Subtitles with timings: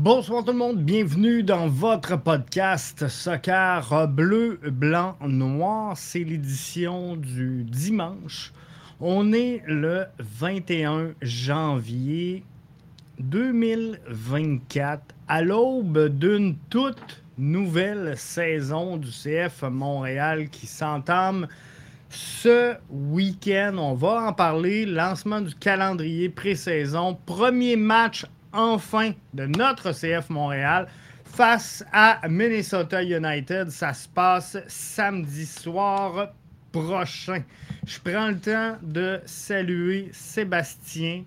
[0.00, 5.96] Bonsoir tout le monde, bienvenue dans votre podcast Soccer bleu, blanc, noir.
[5.96, 8.52] C'est l'édition du dimanche.
[9.00, 12.44] On est le 21 janvier
[13.18, 21.48] 2024 à l'aube d'une toute nouvelle saison du CF Montréal qui s'entame
[22.08, 23.74] ce week-end.
[23.78, 24.86] On va en parler.
[24.86, 27.18] Lancement du calendrier pré-saison.
[27.26, 30.88] Premier match enfin de notre CF Montréal
[31.24, 33.70] face à Minnesota United.
[33.70, 36.32] Ça se passe samedi soir
[36.72, 37.42] prochain.
[37.86, 41.24] Je prends le temps de saluer Sébastien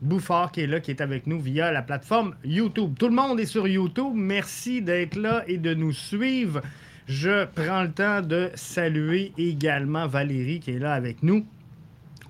[0.00, 2.94] Bouffard qui est là, qui est avec nous via la plateforme YouTube.
[2.98, 4.12] Tout le monde est sur YouTube.
[4.14, 6.60] Merci d'être là et de nous suivre.
[7.06, 11.46] Je prends le temps de saluer également Valérie qui est là avec nous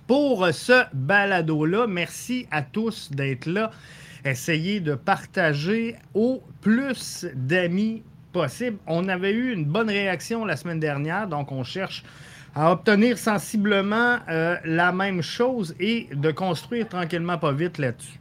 [0.06, 1.86] pour ce balado-là.
[1.86, 3.70] Merci à tous d'être là.
[4.24, 8.78] Essayez de partager au plus d'amis possible.
[8.86, 12.02] On avait eu une bonne réaction la semaine dernière, donc on cherche
[12.54, 18.20] à obtenir sensiblement euh, la même chose et de construire tranquillement pas vite là-dessus.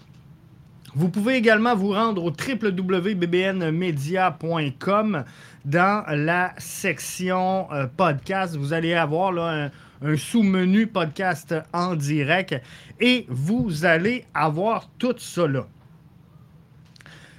[0.95, 5.23] Vous pouvez également vous rendre au www.bbnmedia.com
[5.65, 8.55] dans la section euh, podcast.
[8.55, 9.71] Vous allez avoir là, un,
[10.17, 12.61] sous-menu podcast en direct
[12.99, 15.67] et vous allez avoir tout là.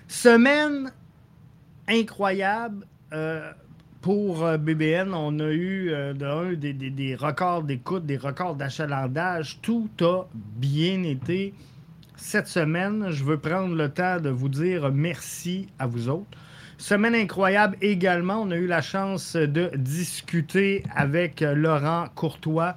[0.08, 0.92] Semaine
[1.88, 2.86] incroyable.
[3.12, 3.52] Euh,
[4.00, 9.60] pour euh, BBN, on a eu euh, des, records d'écoute, des records d'achalandage.
[9.62, 11.54] Tout a bien été
[12.14, 13.06] cette semaine.
[13.08, 16.36] Je veux prendre le temps de vous dire merci à vous autres.
[16.78, 18.42] Semaine incroyable également.
[18.42, 22.74] On a eu la chance de discuter avec Laurent Courtois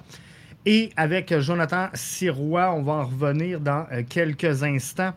[0.66, 2.72] et avec Jonathan Sirois.
[2.72, 5.12] On va en revenir dans euh, quelques instants.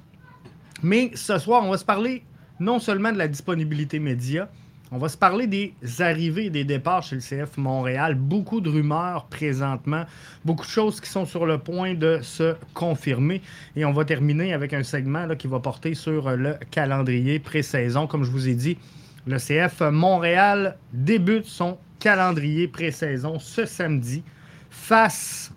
[0.84, 2.24] Mais ce soir, on va se parler
[2.60, 4.50] non seulement de la disponibilité média,
[4.94, 8.16] on va se parler des arrivées et des départs chez le CF Montréal.
[8.16, 10.04] Beaucoup de rumeurs présentement,
[10.44, 13.42] beaucoup de choses qui sont sur le point de se confirmer.
[13.78, 18.06] Et on va terminer avec un segment qui va porter sur le calendrier pré-saison.
[18.06, 18.78] Comme je vous ai dit,
[19.26, 24.24] le CF Montréal débute son calendrier pré-saison ce samedi
[24.70, 25.54] face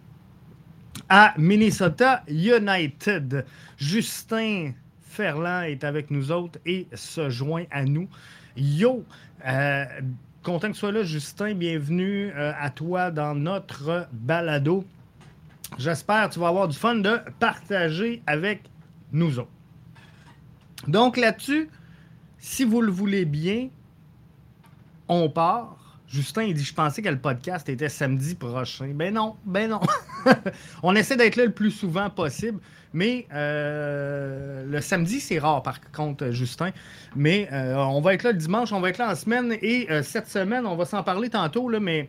[1.09, 3.45] à Minnesota United.
[3.78, 8.09] Justin Ferland est avec nous autres et se joint à nous.
[8.56, 9.04] Yo,
[9.48, 9.84] euh,
[10.44, 11.54] content que tu sois là, Justin.
[11.54, 14.84] Bienvenue euh, à toi dans notre balado.
[15.76, 18.62] J'espère que tu vas avoir du fun de partager avec
[19.10, 19.50] nous autres.
[20.87, 21.69] Donc là-dessus,
[22.39, 23.71] si vous le voulez bien,
[25.09, 25.77] on part.
[26.06, 28.92] Justin, il dit Je pensais que le podcast était samedi prochain.
[28.95, 29.80] Ben non, ben non.
[30.84, 32.60] on essaie d'être là le plus souvent possible.
[32.94, 36.70] Mais euh, le samedi, c'est rare, par contre, Justin.
[37.16, 39.56] Mais euh, on va être là le dimanche, on va être là en semaine.
[39.60, 42.08] Et euh, cette semaine, on va s'en parler tantôt, là, mais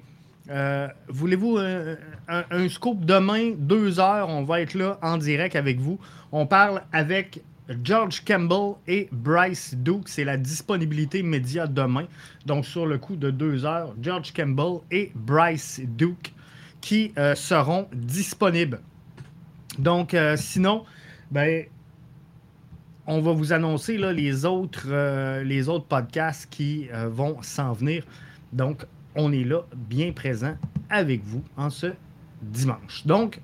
[1.10, 1.98] voulez-vous un,
[2.28, 3.04] un, scoop?
[3.04, 6.00] Demain, deux heures, on va être là en direct avec vous.
[6.32, 7.42] On parle avec
[7.84, 10.08] George Campbell et Bryce Duke.
[10.08, 12.06] C'est la disponibilité média demain.
[12.46, 16.32] Donc, sur le coup de deux heures, George Campbell et Bryce Duke
[16.80, 18.82] qui seront disponibles.
[19.80, 20.86] Donc, euh, sinon,
[21.32, 21.66] ben,
[23.08, 28.06] on va vous annoncer là, les, autres, euh, podcasts qui euh, vont s'en venir.
[28.54, 28.86] Donc,
[29.16, 30.56] on est là, bien présent
[30.90, 31.88] avec vous en ce
[32.42, 33.06] dimanche.
[33.06, 33.40] Donc,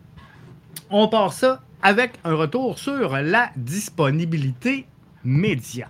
[0.90, 4.86] on part ça avec un retour sur la disponibilité
[5.24, 5.88] média.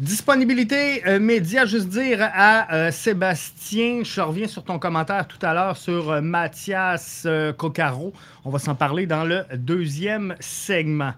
[0.00, 5.52] Disponibilité euh, média, juste dire à euh, Sébastien, je reviens sur ton commentaire tout à
[5.52, 7.26] l'heure sur euh, Mathias
[7.58, 8.14] Coccaro.
[8.46, 11.12] On va s'en parler dans le deuxième segment.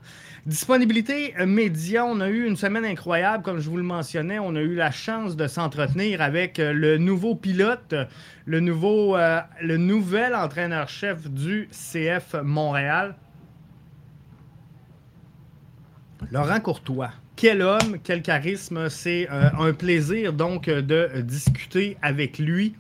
[0.47, 4.41] Disponibilité média, on a eu une semaine incroyable, comme je vous le mentionnais.
[4.41, 7.95] On a eu la chance de s'entretenir avec le nouveau pilote,
[8.47, 13.15] le, nouveau, le nouvel entraîneur-chef du CF Montréal,
[16.33, 17.13] Laurent Courtois
[17.43, 18.89] quel homme, quel charisme.
[18.89, 22.77] C'est euh, un plaisir donc de discuter avec lui.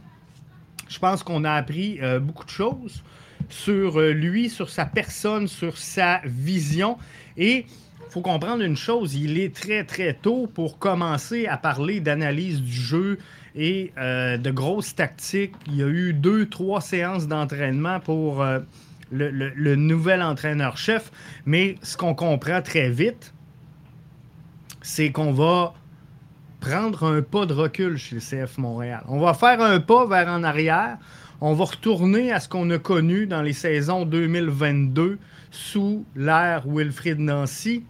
[0.89, 3.03] Je pense qu'on a appris euh, beaucoup de choses
[3.49, 6.97] sur euh, lui, sur sa personne, sur sa vision.
[7.37, 11.99] Et il faut comprendre une chose, il est très très tôt pour commencer à parler
[11.99, 13.19] d'analyse du jeu
[13.57, 15.55] et de grosses tactiques.
[15.67, 18.45] Il y a eu deux, trois séances d'entraînement pour
[19.11, 21.11] le nouvel entraîneur-chef.
[21.47, 23.33] Mais ce qu'on comprend très vite,
[24.83, 25.75] c'est qu'on va
[26.61, 29.03] prendre un pas de recul chez le CF Montréal.
[29.09, 30.99] On va faire un pas vers en arrière.
[31.41, 35.19] On va retourner à ce qu'on a connu dans les saisons 2022
[35.51, 37.85] sous l'ère Wilfrid Nancy.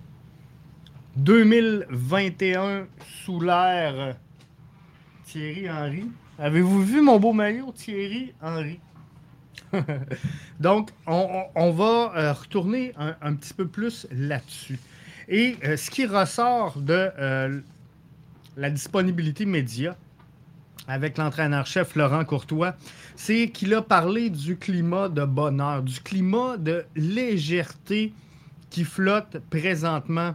[1.16, 2.86] 2021
[3.24, 4.16] sous l'ère
[5.26, 6.04] Thierry Henry.
[6.38, 8.80] Avez-vous vu mon beau maillot, Thierry Henry?
[10.60, 14.78] Donc, on, va euh, retourner un, petit peu plus là-dessus.
[15.32, 17.60] Et euh, ce qui ressort de euh,
[18.58, 19.96] la disponibilité média
[20.86, 22.74] avec l'entraîneur-chef Laurent Courtois,
[23.16, 28.12] c'est qu'il a parlé du climat de bonheur, du climat de légèreté
[28.68, 30.34] qui flotte présentement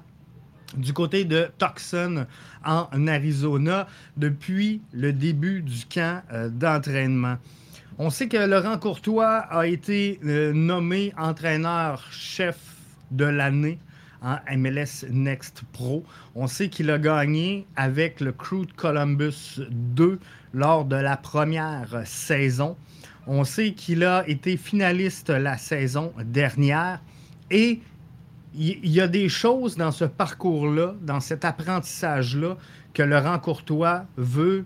[0.76, 2.26] du côté de Tucson
[2.66, 7.38] en Arizona depuis le début du camp euh, d'entraînement.
[8.00, 12.58] On sait que Laurent Courtois a été nommé entraîneur-chef
[13.12, 13.80] de l'année
[14.22, 16.04] en MLS Next Pro.
[16.36, 20.20] On sait qu'il a gagné avec le Crew de Columbus 2
[20.54, 22.76] lors de la première saison.
[23.28, 27.02] On sait qu'il a été finaliste la saison dernière
[27.52, 27.82] et
[28.54, 32.58] il y a des choses dans ce parcours-là, dans cet apprentissage-là,
[32.94, 34.66] que Laurent Courtois veut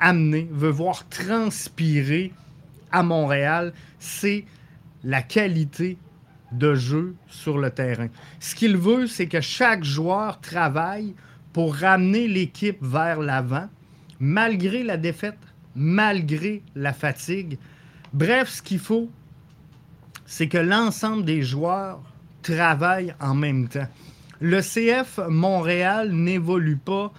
[0.00, 2.32] amener, veut voir transpirer
[2.90, 3.72] à Montréal.
[4.00, 4.44] C'est
[5.04, 5.98] la qualité
[6.58, 8.08] de jeu sur le terrain.
[8.40, 11.14] Ce qu'il veut, c'est que chaque joueur travaille
[11.52, 13.68] pour ramener l'équipe vers l'avant,
[14.20, 15.38] malgré la défaite,
[15.76, 17.58] malgré la fatigue.
[18.12, 19.10] Bref, ce qu'il faut,
[20.26, 22.00] c'est que l'ensemble des joueurs
[22.42, 23.88] travaillent en même temps.
[24.40, 27.12] Le CF Montréal n'évolue pas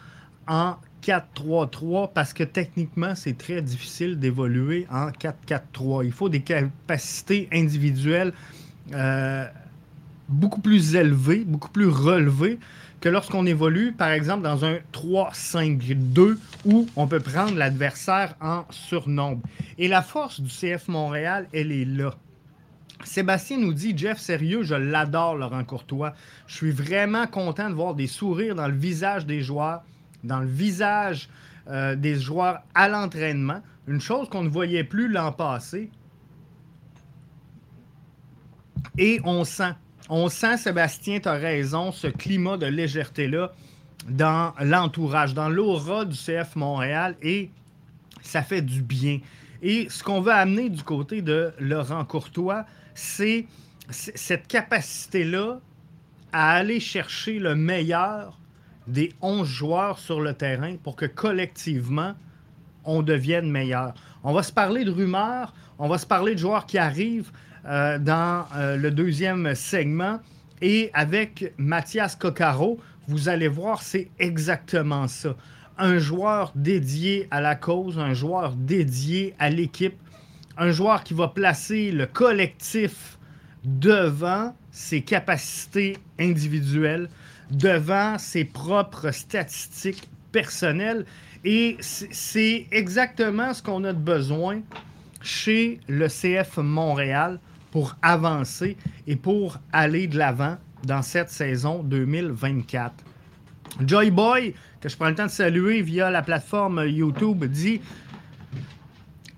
[0.48, 6.06] en 4-3-3 parce que techniquement, c'est très difficile d'évoluer en 4-4-3.
[6.06, 8.34] Il faut des capacités individuelles
[8.94, 9.46] euh,
[10.30, 12.60] beaucoup plus élevé, beaucoup plus relevé
[13.02, 19.42] que lorsqu'on évolue, par exemple, dans un 3-5-2 où on peut prendre l'adversaire en surnombre.
[19.78, 22.16] Et la force du CF Montréal, elle est là.
[23.04, 26.14] Sébastien nous dit Jeff, sérieux, je l'adore, Laurent Courtois.
[26.48, 29.84] Je suis vraiment content de voir des sourires dans le visage des joueurs,
[30.24, 31.30] dans le visage
[31.70, 33.62] euh, des joueurs à l'entraînement.
[33.88, 35.92] Une chose qu'on ne voyait plus l'an passé.
[38.98, 39.74] Et on sent,
[40.10, 43.52] on sent, Sébastien, tu as raison, ce climat de légèreté-là
[44.08, 47.50] dans l'entourage, dans l'aura du CF Montréal, et
[48.22, 49.20] ça fait du bien.
[49.62, 53.48] Et ce qu'on veut amener du côté de Laurent Courtois, c'est
[53.90, 55.60] cette capacité-là
[56.32, 58.38] à aller chercher le meilleur
[58.88, 62.14] des 11 joueurs sur le terrain pour que collectivement,
[62.84, 63.94] on devienne meilleur.
[64.24, 67.32] On va se parler de rumeurs, on va se parler de joueurs qui arrivent,
[67.68, 70.20] euh, dans euh, le deuxième segment.
[70.62, 75.36] Et avec Mathias Coccaro, vous allez voir, c'est exactement ça.
[75.78, 79.98] Un joueur dédié à la cause, un joueur dédié à l'équipe,
[80.58, 83.18] un joueur qui va placer le collectif
[83.64, 87.10] devant ses capacités individuelles,
[87.50, 91.06] devant ses propres statistiques personnelles.
[91.44, 94.62] Et c'est exactement ce qu'on a de besoin
[95.22, 97.40] chez le CF Montréal
[97.76, 100.56] pour avancer et pour aller de l'avant
[100.86, 102.94] dans cette saison 2024.
[103.86, 107.82] Joy Boy, que je prends le temps de saluer via la plateforme YouTube, dit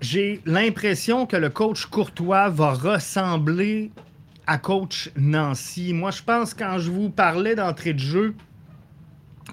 [0.00, 3.90] j'ai l'impression que le coach Courtois va ressembler
[4.46, 5.92] à coach Nancy.
[5.92, 8.36] Moi, je pense quand je vous parlais d'entrée de jeu,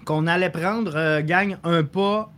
[0.05, 2.31] qu'on allait prendre, euh, gagne un pas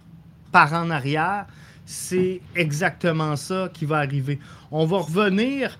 [0.54, 1.46] par en arrière,
[1.86, 4.40] c'est exactement ça qui va arriver.
[4.72, 5.78] On va revenir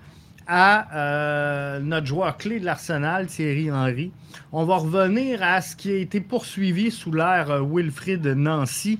[0.48, 4.10] à euh, notre joueur clé de l'Arsenal, Thierry Henry.
[4.50, 8.98] On va revenir à ce qui a été poursuivi sous l'ère euh, Wilfrid Nancy.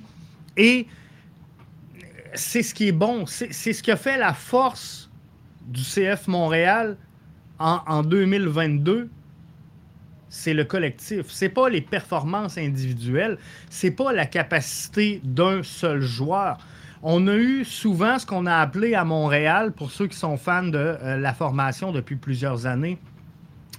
[0.55, 0.87] Et
[2.35, 3.25] c'est ce qui est bon.
[3.25, 5.09] C'est ce qui a fait la force
[5.65, 6.95] du CF Montréal
[7.57, 9.09] en, en 2022
[10.29, 11.25] c'est le collectif.
[11.29, 13.39] C'est pas les performances individuelles,
[13.69, 16.59] c'est pas la capacité d'un seul joueur
[17.01, 20.63] on a eu souvent ce qu'on a appelé à Montréal, pour ceux qui sont fans
[20.63, 22.97] de euh, la formation depuis plusieurs années,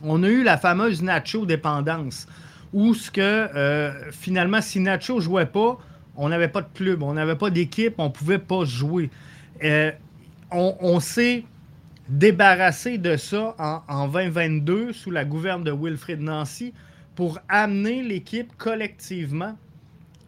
[0.03, 2.27] on a eu la fameuse Nacho dépendance,
[2.73, 5.79] où ce que euh, finalement, si Nacho jouait pas,
[6.17, 9.11] on n'avait pas de club, on n'avait pas d'équipe, on pouvait pas jouer.
[9.63, 9.93] Euh,
[10.51, 11.45] on, s'est
[12.09, 16.73] débarrassé de ça en, en, 2022 sous la gouverne de Wilfrid Nancy
[17.15, 19.57] pour amener l'équipe collectivement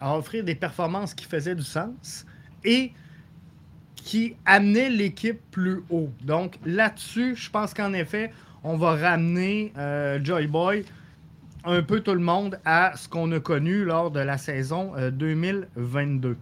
[0.00, 2.26] à offrir des performances qui faisaient du sens
[2.64, 2.92] et
[4.02, 6.10] qui amenait l'équipe plus haut.
[6.22, 8.32] Donc là-dessus, je pense qu'en effet,
[8.64, 10.84] on va ramener euh, Joy Boy
[11.64, 16.28] un peu tout le monde à ce qu'on a connu lors de la saison 2022.
[16.28, 16.34] Euh,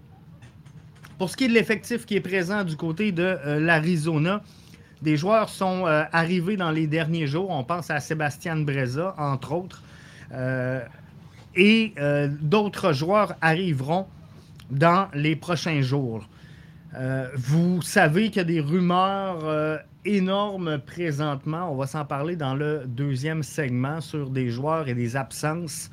[1.19, 4.43] Pour ce qui est de l'effectif qui est présent du côté de euh, l'Arizona,
[5.03, 7.49] des joueurs sont arrivés dans les derniers jours.
[7.49, 9.83] On pense à Sébastien Breza, entre autres.
[11.57, 11.95] et
[12.43, 14.07] d'autres joueurs arriveront
[14.71, 16.29] dans les prochains jours.
[16.95, 21.71] Euh, vous savez qu'il y a des rumeurs euh, énormes présentement.
[21.73, 25.91] On va s'en parler dans le deuxième segment sur des joueurs et des absences.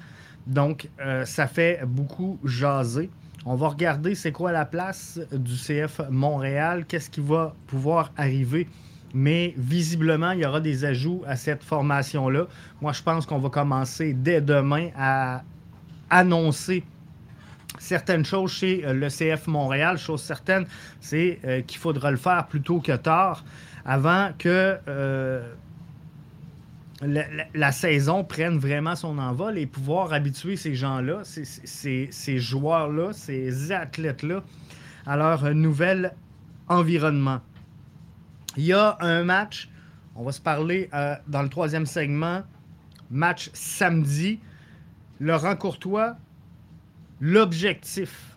[0.48, 3.10] Donc, euh, ça fait beaucoup jaser.
[3.46, 8.68] On va regarder c'est quoi la place du CF Montréal, qu'est-ce qui va pouvoir arriver.
[9.14, 12.48] Mais visiblement, il y aura des ajouts à cette formation-là.
[12.82, 15.44] Moi, je pense qu'on va commencer dès demain à
[16.10, 16.84] annoncer
[17.80, 19.98] certaines choses chez euh, le CF Montréal.
[19.98, 20.66] Chose certaine,
[21.00, 23.44] c'est euh, qu'il faudra le faire plus tôt que tard
[23.86, 25.42] avant que euh,
[27.02, 34.44] la, saison prenne vraiment son envol et pouvoir habituer ces gens-là, ces, joueurs-là, ces athlètes-là
[35.06, 36.14] à leur nouvel
[36.68, 37.40] environnement.
[38.58, 39.70] Il y a un match,
[40.16, 40.90] on va se parler
[41.28, 42.42] dans le troisième segment,
[43.12, 44.40] match samedi.
[45.20, 46.18] Laurent Courtois
[47.20, 48.36] L'objectif,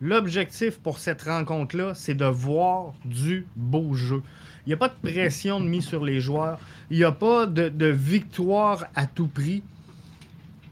[0.00, 4.22] l'objectif pour cette rencontre-là, c'est de voir du beau jeu.
[4.64, 6.58] Il n'y a pas de pression de mise sur les joueurs.
[6.90, 9.62] Il n'y a pas de, victoire à tout prix.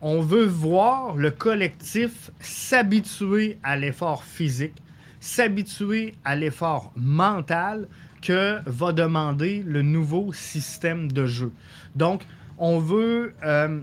[0.00, 4.83] On veut voir le collectif s'habituer à l'effort physique,
[5.21, 7.88] s'habituer à l'effort mental
[8.23, 11.52] que va demander le nouveau système de jeu.
[11.95, 12.23] Donc,
[12.57, 13.81] on veut euh,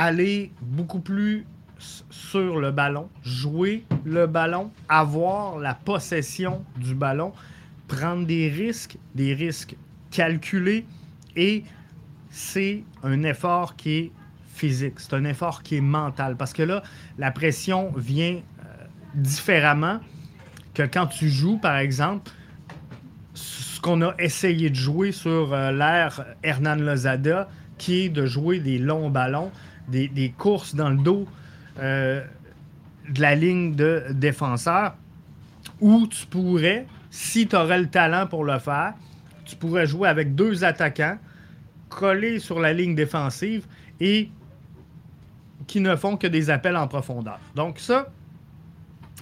[0.00, 1.44] aller beaucoup plus
[1.78, 7.34] sur le ballon, jouer le ballon, avoir la possession du ballon,
[7.86, 9.76] prendre des risques, des risques
[10.10, 10.86] calculés.
[11.36, 11.64] Et
[12.30, 14.12] c'est un effort qui est
[14.54, 16.34] physique, c'est un effort qui est mental.
[16.36, 16.82] Parce que là,
[17.18, 20.00] la pression vient euh, différemment
[20.72, 22.30] que quand tu joues, par exemple,
[23.34, 28.60] ce qu'on a essayé de jouer sur euh, l'ère Hernan Lozada, qui est de jouer
[28.60, 29.50] des longs ballons
[29.88, 31.26] des, courses dans le dos
[31.78, 32.24] euh,
[33.08, 34.94] de la ligne de défenseur
[35.80, 38.94] où tu pourrais, si tu aurais le talent pour le faire,
[39.44, 41.18] tu pourrais jouer avec deux attaquants
[41.88, 43.66] collés sur la ligne défensive
[43.98, 44.30] et
[45.66, 47.38] qui ne font que des appels en profondeur.
[47.54, 48.08] Donc ça,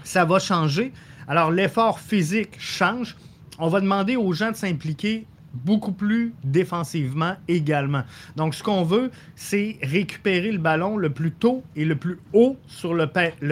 [0.05, 0.93] ça va changer.
[1.27, 3.17] Alors l'effort physique change.
[3.59, 8.03] On va demander aux gens de s'impliquer beaucoup plus défensivement également.
[8.37, 12.57] Donc, ce qu'on veut, c'est récupérer le ballon le plus tôt et le plus haut
[12.67, 13.07] sur le,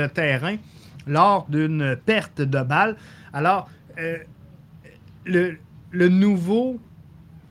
[0.09, 0.57] terrain
[1.07, 2.97] lors d'une perte de balle.
[3.33, 4.19] Alors, euh,
[5.25, 6.79] le, nouveau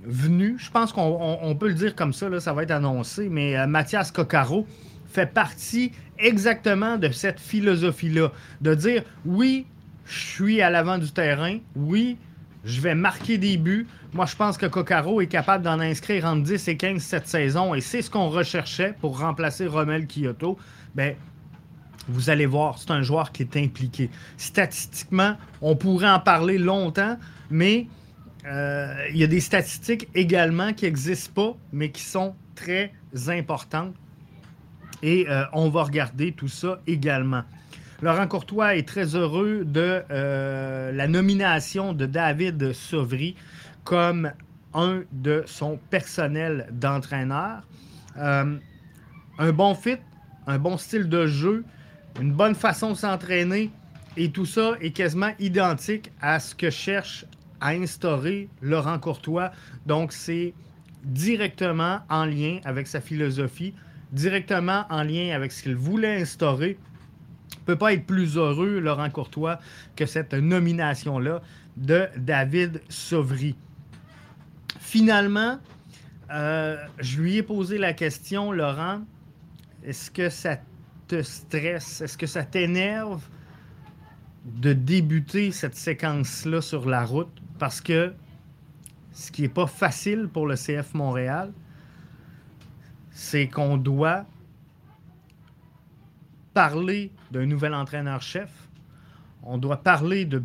[0.04, 3.58] venu, je pense qu'on peut le dire comme ça, là, ça va être annoncé, mais
[3.58, 4.68] euh, Mathias Coccaro
[5.08, 9.66] fait partie exactement de cette philosophie-là, de dire oui,
[10.06, 12.18] je suis à l'avant du terrain, oui,
[12.66, 13.88] je vais marquer des buts.
[14.16, 17.76] Moi, je pense que Coccaro est capable d'en inscrire entre 10 et 15 cette saison,
[17.76, 20.58] et c'est ce qu'on recherchait pour remplacer Romel Kyoto.
[20.96, 21.18] Ben,
[22.08, 24.10] vous allez voir, c'est un joueur qui est impliqué.
[24.38, 27.18] Statistiquement, on pourrait en parler longtemps,
[27.50, 27.88] mais
[28.46, 32.94] euh, il y a des statistiques également qui n'existent pas, mais qui sont très
[33.28, 33.94] importantes.
[35.04, 37.44] Et euh, on va regarder tout ça également.
[38.02, 43.36] Laurent Courtois est très heureux de la nomination de David Sauvry
[43.86, 44.32] comme
[44.74, 47.64] un de son personnel d'entraîneur.
[48.18, 49.98] un bon fit,
[50.48, 51.64] un bon style de jeu,
[52.20, 53.72] une bonne façon de s'entraîner,
[54.18, 57.26] et tout ça est quasiment identique à ce que cherche
[57.60, 59.52] à instaurer Laurent Courtois.
[59.86, 60.54] Donc, c'est
[61.04, 63.74] directement en lien avec sa philosophie,
[64.12, 66.78] directement en lien avec ce qu'il voulait instaurer.
[67.60, 69.60] ne peut pas être plus heureux, Laurent Courtois,
[69.96, 71.42] que cette nomination-là
[71.76, 73.56] de David Sauvry.
[74.86, 75.58] Finalement,
[76.30, 79.02] euh, je lui ai posé la question, Laurent,
[79.84, 80.58] est-ce que ça
[81.08, 82.02] te stresse?
[82.02, 83.24] Est-ce que ça t'énerve
[84.46, 87.42] de débuter cette séquence-là sur la route?
[87.58, 88.14] Parce que
[89.12, 91.52] ce qui n'est pas facile pour le CF Montréal,
[93.10, 94.28] c'est qu'on doit
[96.54, 98.52] parler d'un nouvel entraîneur-chef.
[99.42, 100.44] On doit parler de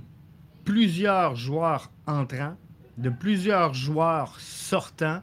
[0.64, 2.56] plusieurs joueurs entrants,
[3.00, 5.22] de plusieurs joueurs sortants.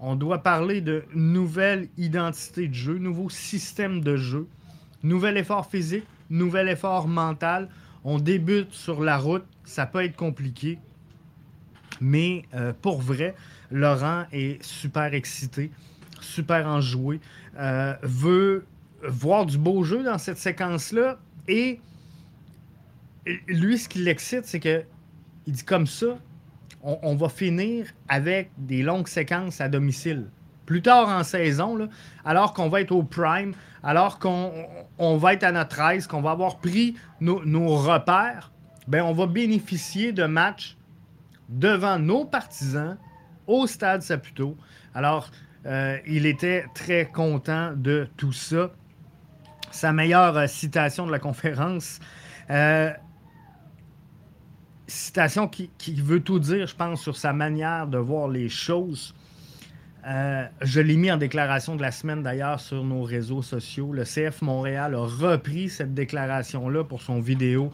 [0.00, 4.46] On doit parler de nouvelles identités de jeu, nouveaux systèmes de jeu,
[5.02, 7.68] nouvel effort physique, nouvel effort mental.
[8.04, 10.78] On débute sur la route, ça peut être compliqué.
[12.00, 13.34] Mais euh, pour vrai,
[13.70, 15.70] Laurent est super excité,
[16.20, 17.20] super enjoué,
[17.58, 18.64] euh, veut
[19.02, 21.18] voir du beau jeu dans cette séquence-là.
[21.48, 21.80] Et
[23.48, 24.84] lui, ce qui l'excite, c'est que
[25.46, 26.18] il dit comme ça,
[27.02, 30.26] on, va finir avec des longues séquences à domicile.
[30.66, 31.88] Plus tard en saison,
[32.24, 33.52] alors qu'on va être au prime,
[33.82, 38.52] alors qu'on va être à notre aise, qu'on va avoir pris nos, repères,
[38.86, 40.76] ben on va bénéficier de matchs
[41.48, 42.96] devant nos partisans
[43.46, 44.56] au stade Saputo.
[44.94, 45.30] Alors,
[45.66, 48.70] euh, il était très content de tout ça.
[49.70, 52.00] Sa meilleure euh, citation de la conférence,
[52.50, 52.90] euh,
[54.88, 59.14] citation qui, veut tout dire, je pense, sur sa manière de voir les choses.
[60.04, 63.92] je l'ai mis en déclaration de la semaine d'ailleurs sur nos réseaux sociaux.
[63.92, 67.70] Le CF Montréal a repris cette déclaration-là pour son vidéo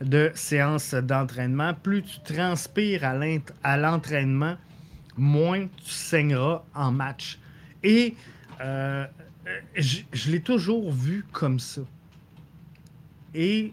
[0.00, 1.74] de séances d'entraînement.
[1.74, 4.56] Plus tu transpires à l'entraînement,
[5.16, 7.38] moins tu saigneras en match.
[7.82, 8.14] Et
[8.60, 9.06] euh,
[9.74, 11.82] je, l'ai toujours vu comme ça.
[13.34, 13.72] Et,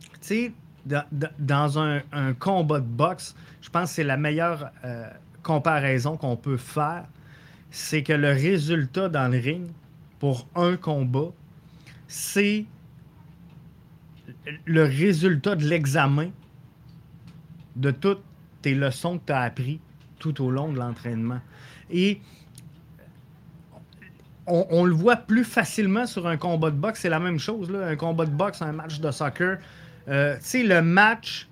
[0.00, 0.52] tu sais,
[0.86, 5.08] dans, un, combat de boxe, je pense que c'est la meilleure euh,
[5.42, 7.04] comparaison qu'on peut faire.
[7.70, 9.68] C'est que le résultat dans le ring
[10.18, 11.30] pour un combat,
[12.08, 12.66] c'est
[14.64, 16.30] le résultat de l'examen
[17.76, 18.22] de toutes
[18.62, 19.78] tes leçons que tu as apprises
[20.18, 21.40] tout au long de l'entraînement.
[21.90, 22.20] Et
[24.46, 27.00] on, le voit plus facilement sur un combat de boxe.
[27.00, 29.58] C'est la même chose, un combat de boxe, un match de soccer.
[30.10, 31.48] Euh, tu sais, le match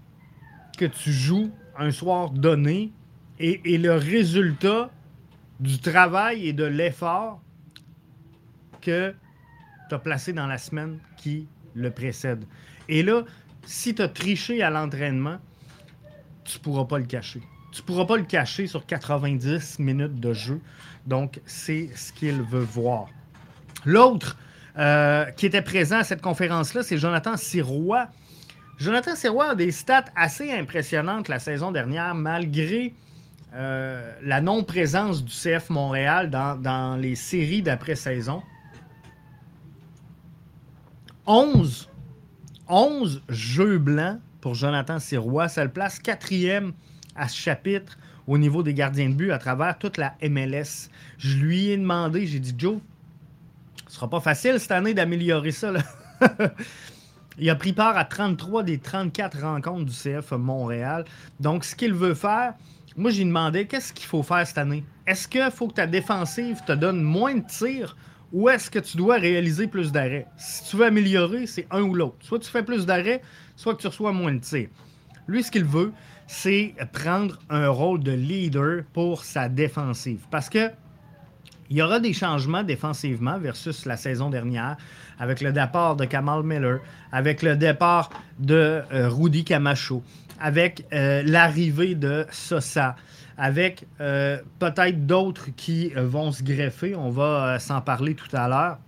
[0.76, 2.92] que tu joues un soir donné
[3.38, 4.90] et, le résultat
[5.60, 7.40] du travail et de l'effort
[8.80, 9.14] que
[9.88, 12.44] tu as placé dans la semaine qui le précède.
[12.88, 13.22] Et là,
[13.64, 15.38] si tu as triché à l'entraînement,
[16.44, 17.42] tu ne pourras pas le cacher.
[17.70, 20.60] Tu ne pourras pas le cacher sur 90 minutes de jeu.
[21.06, 23.06] Donc, c'est ce qu'il veut voir.
[23.84, 24.36] L'autre
[24.78, 28.08] euh, qui était présent à cette conférence-là, c'est Jonathan Sirois.
[28.78, 32.94] Jonathan Sirois a des stats assez impressionnantes la saison dernière, malgré
[33.54, 38.42] euh, la non-présence du CF Montréal dans, dans les séries d'après-saison.
[41.26, 41.88] 11
[42.68, 45.48] 11 jeux blancs pour Jonathan Sirois.
[45.48, 46.72] Ça le place quatrième
[47.16, 50.90] à ce chapitre au niveau des gardiens de but à travers toute la MLS.
[51.16, 52.78] Je lui ai demandé, j'ai dit, Joe,
[53.86, 55.72] ce sera pas facile cette année d'améliorer ça.
[57.40, 61.05] Il a pris part à 33 des 34 rencontres du CF Montréal.
[61.38, 62.55] Donc, ce qu'il veut faire,
[62.96, 64.85] moi, j'ai demandé, qu'est-ce qu'il faut faire cette année?
[65.07, 67.96] Est-ce qu'il faut que ta défensive te donne moins de tirs
[68.33, 70.27] ou est-ce que tu dois réaliser plus d'arrêts?
[70.37, 72.16] Si tu veux améliorer, c'est un ou l'autre.
[72.20, 73.22] Soit tu fais plus d'arrêts,
[73.55, 74.68] soit que tu reçois moins de tirs.
[75.29, 75.92] Lui, ce qu'il veut,
[76.27, 80.27] c'est prendre un rôle de leader pour sa défensive.
[80.31, 80.70] Parce que
[81.70, 84.79] il y aura des changements défensivement versus la saison dernière,
[85.18, 86.81] avec le départ de Kamal Miller,
[87.12, 90.02] avec le départ de euh, Rudy Camacho,
[90.40, 92.96] avec euh, l'arrivée de Sosa,
[93.37, 96.94] avec euh, peut-être d'autres qui vont se greffer.
[96.94, 98.78] On va s'en parler tout à l'heure.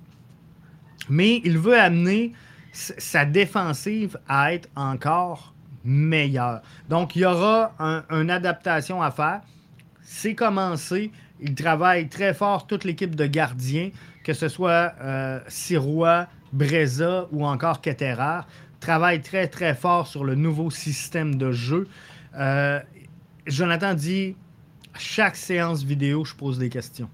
[1.08, 2.32] Mais il veut amener
[2.72, 6.60] sa défensive à être encore meilleure.
[6.88, 7.72] Donc, il y aura
[8.10, 9.40] une adaptation à faire.
[10.02, 11.10] C'est commencé.
[11.40, 13.90] Il travaille très fort, toute l'équipe de gardiens,
[14.30, 14.94] que ce soit
[15.48, 18.42] Sirois, Breza ou encore Ketterer
[18.78, 21.88] travaillent très très fort sur le nouveau système de jeu.
[22.36, 22.78] Euh,
[23.46, 24.36] Jonathan dit
[24.96, 27.10] chaque séance vidéo, je pose des questions.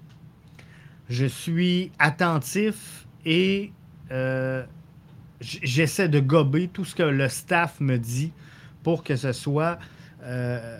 [1.09, 3.71] Je suis attentif et
[4.11, 4.63] euh,
[5.41, 8.31] j'essaie de gober tout ce que le staff me dit
[8.83, 9.79] pour que ce soit
[10.23, 10.79] euh,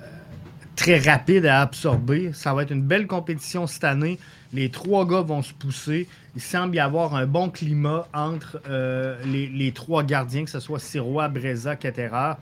[0.76, 2.32] très rapide à absorber.
[2.34, 4.20] Ça va être une belle compétition cette année.
[4.54, 6.08] Les trois gars vont se pousser.
[6.38, 10.80] Il semble y avoir un bon climat entre euh, les, trois gardiens, que ce soit
[10.80, 12.36] Sirois, Breza, Ketterer.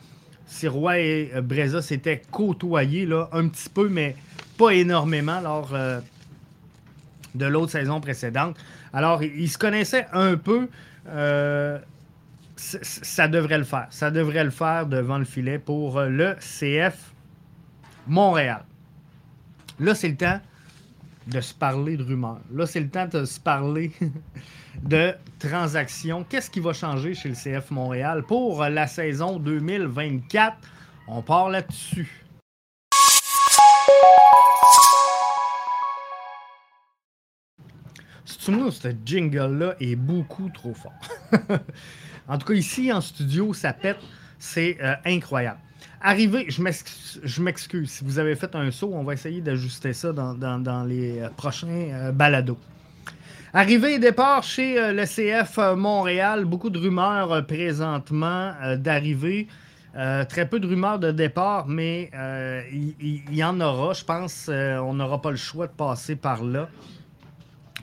[0.45, 4.15] Sirois et euh, Breza s'étaient côtoyés là, un petit peu, mais
[4.57, 5.73] pas énormément lors
[7.33, 8.55] de l'autre saison précédente.
[8.93, 10.69] Alors, ils se connaissaient un peu
[12.55, 13.87] ça devrait le faire.
[13.89, 17.13] Ça devrait le faire devant le filet pour euh, le CF
[18.07, 18.63] Montréal.
[19.79, 20.39] Là, c'est le temps
[21.27, 22.41] de se parler de rumeurs.
[22.53, 23.91] Là, c'est le temps de se parler
[24.83, 26.23] de transactions.
[26.23, 30.57] Qu'est-ce qui va changer chez le CF Montréal pour la saison 2024?
[31.07, 32.25] On part là-dessus.
[38.25, 40.93] Ce jingle-là est beaucoup trop fort.
[42.27, 43.99] En tout cas, ici, en studio, ça pète.
[44.39, 45.59] C'est euh, incroyable.
[46.07, 46.61] Arrivé, je
[47.41, 47.89] m'excuse.
[47.89, 51.67] Si vous avez fait un saut, on va essayer d'ajuster ça dans, les euh, prochains
[51.67, 52.59] euh, balados.
[53.51, 59.47] Arrivé et départ chez le CF Montréal, beaucoup de rumeurs présentement d'arrivée.
[59.93, 62.11] très peu de rumeurs de départ, mais
[62.69, 63.93] il y, en aura.
[63.93, 66.67] Je pense qu'on n'aura pas le choix de passer par là.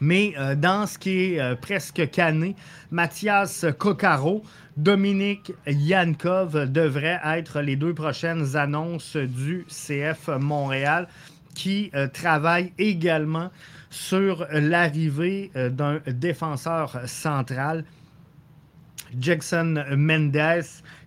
[0.02, 2.56] Mais euh, dans ce qui est euh, presque cané,
[2.90, 4.42] Mathias Coccaro,
[4.76, 11.08] Dominique Yankov devraient être les deux prochaines annonces du CF Montréal
[11.54, 13.50] qui euh, travaille également
[13.90, 17.84] sur l'arrivée d'un défenseur central,
[19.20, 20.62] Jackson Mendez,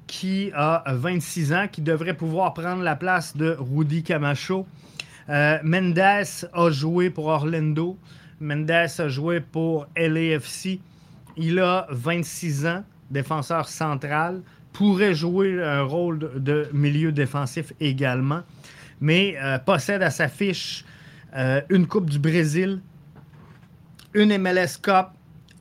[0.05, 4.67] qui a 26 ans, qui devrait pouvoir prendre la place de Rudy Camacho.
[5.27, 7.97] Mendez a joué pour Orlando,
[8.39, 10.79] Mendes a joué pour LAFC.
[11.37, 14.41] Il a 26 ans, défenseur central.
[14.73, 18.41] Pourrait jouer un rôle de, milieu défensif également.
[18.99, 20.83] Mais euh, possède à sa fiche
[21.35, 22.81] euh, une Coupe du Brésil,
[24.13, 25.07] une MLS Cup,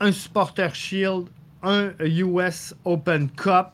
[0.01, 1.27] un Supporter Shield,
[1.63, 3.69] un US Open Cup.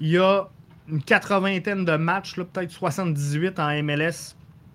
[0.00, 0.48] Il y a
[0.88, 4.34] une quatre-vingtaine de matchs, peut-être 78 en MLS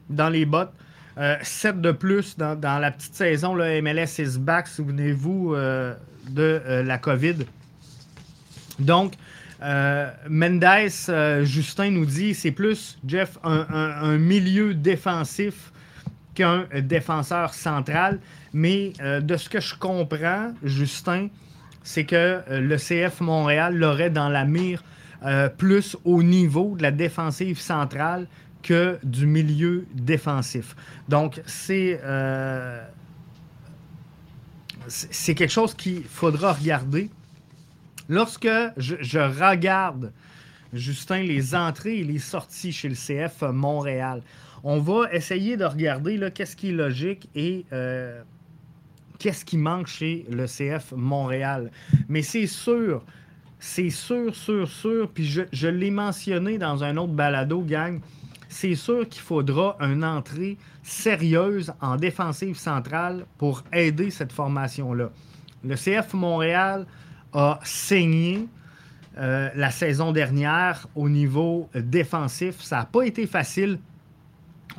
[0.10, 0.74] dans les bottes.
[1.16, 3.54] 7 euh, de plus dans, la petite saison.
[3.54, 5.94] le MLS is back, souvenez-vous euh,
[6.30, 7.36] de la COVID.
[8.80, 9.14] Donc,
[9.62, 10.66] Mendes,
[11.44, 15.72] Justin nous dit, c'est plus, Jeff, un, milieu défensif
[16.36, 18.20] qu'un défenseur central.
[18.54, 21.30] Mais de ce que je comprends, Justin,
[21.84, 24.84] c'est que le CF Montréal l'aurait dans la mire
[25.58, 28.28] plus au niveau de la défensive centrale
[28.64, 30.76] que du milieu défensif.
[31.08, 32.84] Donc, c'est euh,
[34.88, 37.10] c'est quelque chose qu'il faudra regarder.
[38.10, 40.12] Lorsque je, regarde,
[40.74, 44.22] Justin, les entrées et les sorties chez le CF Montréal,
[44.64, 48.22] on va essayer de regarder qu'est-ce qui est logique et euh,
[49.20, 51.72] qu'est-ce qui manque chez le CF Montréal.
[52.10, 53.04] Mais c'est sûr,
[53.60, 58.00] c'est sûr, sûr, sûr, puis je, je l'ai mentionné dans un autre balado, gang,
[58.50, 65.10] c'est sûr qu'il faudra une entrée sérieuse en défensive centrale pour aider cette formation-là.
[65.64, 66.86] Le CF Montréal
[67.34, 68.48] a saigné
[69.18, 72.62] euh, la saison dernière au niveau défensif.
[72.62, 73.80] Ça n'a pas été facile.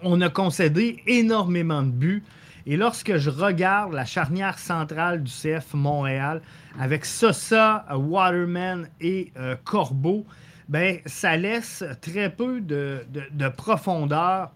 [0.02, 2.24] On a concédé énormément de buts.
[2.66, 6.40] Et lorsque je regarde la charnière centrale du CF Montréal
[6.80, 10.24] avec Sosa, Waterman et euh, Corbeau,
[10.68, 13.04] ben, ça laisse très peu de,
[13.56, 14.50] profondeur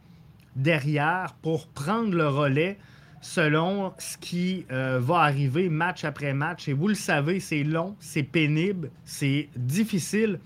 [0.57, 2.79] derrière pour prendre le relais
[3.21, 6.69] selon ce qui euh, va arriver match après match.
[6.69, 10.39] Et vous le savez, c'est long, c'est pénible, c'est difficile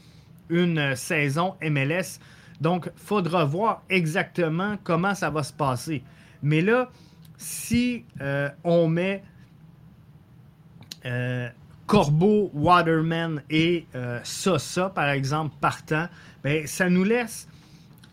[0.49, 2.19] une saison MLS.
[2.61, 6.03] Donc, il faudra voir exactement comment ça va se passer.
[6.43, 6.91] Mais là,
[7.37, 9.23] si euh, on met
[11.05, 11.49] euh,
[11.87, 16.07] Corbeau, Waterman et euh, Sosa, par exemple, partant,
[16.43, 17.49] ben, ça nous laisse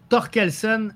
[0.09, 0.89] Torkelson,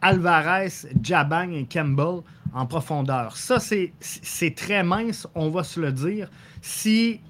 [0.00, 2.20] Alvarez, Jabang et Campbell
[2.52, 3.36] en profondeur.
[3.36, 6.28] Ça, c'est très mince, on va se le dire.
[6.62, 7.20] Si,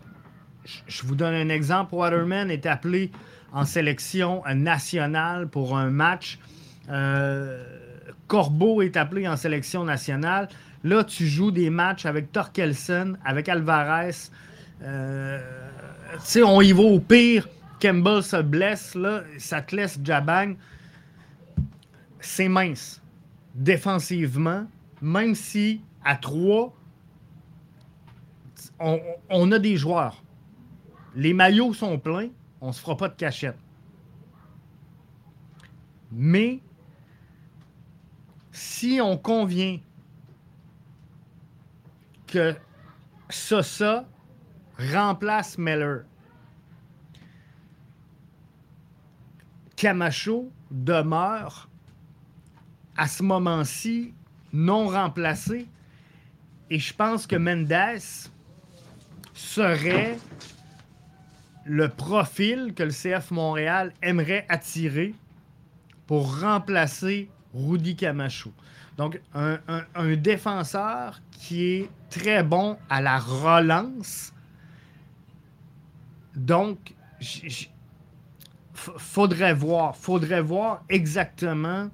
[0.87, 3.11] je vous donne un exemple, Waterman est appelé
[3.53, 6.39] en sélection nationale pour un match,
[6.89, 7.63] euh,
[8.27, 10.49] Corbeau est appelé en sélection nationale.
[10.85, 14.13] Là, tu joues des matchs avec Torkelson, avec Alvarez,
[14.83, 15.39] euh,
[16.45, 17.49] on y va au pire.
[17.81, 20.55] Campbell se blesse, là, ça te laisse Jabang.
[22.21, 23.01] C'est mince.
[23.55, 24.67] Défensivement,
[25.01, 26.75] même si à 3,
[28.79, 30.23] on, a des joueurs.
[31.15, 32.29] Les maillots sont pleins,
[32.61, 33.59] on se fera pas de cachette.
[36.13, 36.61] Mais
[38.53, 39.79] si on convient
[42.27, 42.55] que
[43.29, 44.05] ça
[44.79, 46.03] remplace Meller,
[49.77, 51.69] Camacho demeure
[52.97, 54.15] à ce moment-ci
[54.53, 55.67] non remplacé.
[56.71, 58.01] Et je pense que Mendes
[59.35, 60.19] serait
[61.65, 65.15] le profil que le CF Montréal aimerait attirer
[66.07, 68.53] pour remplacer Rudy Camacho.
[68.97, 74.35] Donc, un, défenseur qui est très bon à la relance.
[76.35, 76.95] Donc,
[78.75, 81.89] faudrait voir, faudrait voir exactement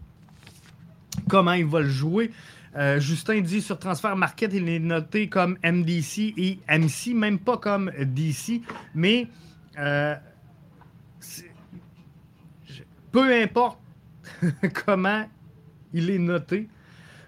[1.28, 2.30] comment il va le jouer.
[2.76, 7.56] Euh, Justin dit sur Transfer Market, il est noté comme MDC et MC, même pas
[7.56, 8.60] comme DC,
[8.94, 9.28] mais
[9.78, 10.14] euh,
[13.12, 13.78] peu importe
[14.86, 15.26] comment
[15.94, 16.68] il est noté,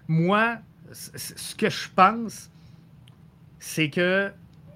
[0.07, 0.57] moi,
[0.91, 2.51] ce que je pense,
[3.59, 4.31] c'est que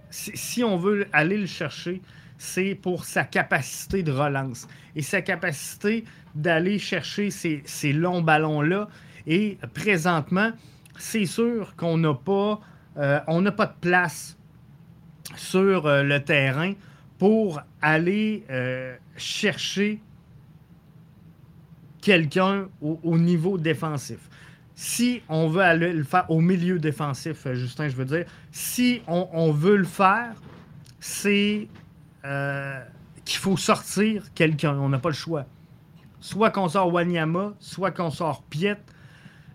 [0.09, 2.01] si on veut aller le chercher,
[2.37, 6.03] c'est pour sa capacité de relance et sa capacité
[6.35, 8.89] d'aller chercher ces, longs ballons-là.
[9.27, 10.51] Et présentement,
[10.97, 12.59] c'est sûr qu'on n'a pas,
[12.97, 14.37] euh, on pas de place
[15.35, 16.73] sur euh, le terrain
[17.17, 20.01] pour aller euh, chercher
[22.01, 24.17] quelqu'un au, niveau défensif.
[24.75, 29.51] Si on veut aller le faire au milieu défensif, Justin, je veux dire, si on
[29.51, 30.33] veut le faire,
[30.99, 31.69] c'est
[33.23, 34.75] qu'il faut sortir quelqu'un.
[34.77, 35.45] On n'a pas le choix.
[36.19, 38.77] Soit qu'on sort Wanyama, soit qu'on sort Piet,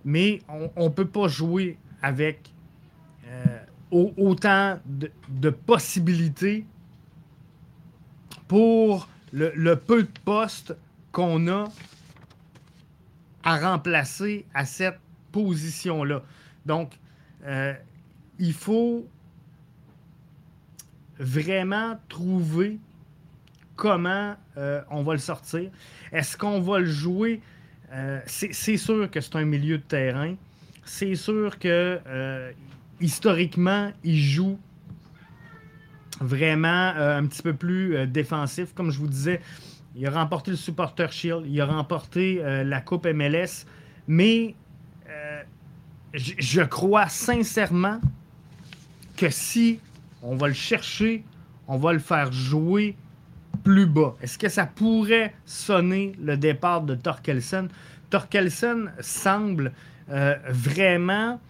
[0.05, 2.53] mais on ne peut pas jouer avec
[3.27, 3.59] euh,
[3.91, 6.67] autant de, possibilités
[8.47, 10.77] pour le, peu de postes
[11.13, 11.65] qu'on a
[13.43, 14.99] à remplacer à cette
[15.33, 16.23] position-là.
[16.67, 16.99] Donc,
[17.45, 17.75] euh,
[18.39, 19.07] il faut
[21.19, 22.79] vraiment trouver
[23.77, 25.71] comment euh, on va le sortir.
[26.13, 27.41] Est-ce qu'on va le jouer?
[27.93, 30.35] Euh, c'est sûr que c'est un milieu de terrain.
[30.85, 32.53] C'est sûr que euh,
[33.01, 34.59] historiquement, il joue
[36.21, 38.75] vraiment un petit peu plus défensif.
[38.75, 39.41] Comme je vous disais,
[39.95, 43.65] il a remporté le Supporter Shield, il a remporté la Coupe MLS,
[44.09, 44.57] mais
[46.13, 48.01] je crois sincèrement
[49.17, 49.79] que si
[50.23, 51.25] on va le chercher,
[51.67, 52.97] on va le faire jouer
[53.63, 54.17] plus bas.
[54.23, 57.69] Est-ce que ça pourrait sonner le départ de Torkelsen?
[58.11, 59.73] Torkelsen semble
[60.11, 61.41] euh, vraiment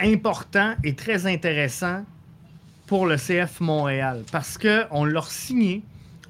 [0.00, 2.04] important et très intéressant
[2.86, 5.82] pour le CF Montréal parce qu'on l'a signé,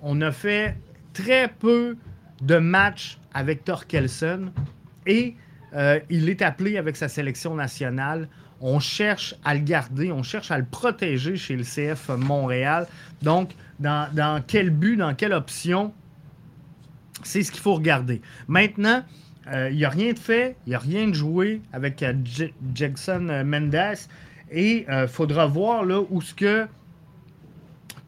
[0.02, 0.76] on a fait
[1.12, 1.96] très peu
[2.42, 4.52] de matchs avec Torkelsen
[5.06, 5.34] et
[5.74, 8.28] euh, il est appelé avec sa sélection nationale
[8.60, 12.86] on cherche à le garder, on cherche à le protéger chez le CF Montréal.
[13.22, 15.92] Donc, dans, quel but, dans quelle option,
[17.22, 18.20] c'est ce qu'il faut regarder.
[18.48, 19.02] Maintenant,
[19.48, 22.14] euh, il n'y a rien de fait, il n'y a rien de joué avec euh,
[22.74, 23.98] Jackson euh, Mendes
[24.50, 26.66] et il faudra voir là où ce que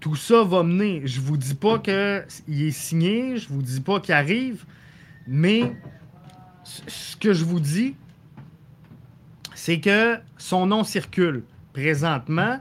[0.01, 1.03] tout ça va mener.
[1.05, 4.65] Je vous dis pas qu'il est signé, je vous dis pas qu'il arrive,
[5.27, 5.73] mais
[6.63, 7.97] ce que je vous dis,
[9.67, 12.61] c'est que son nom circule présentement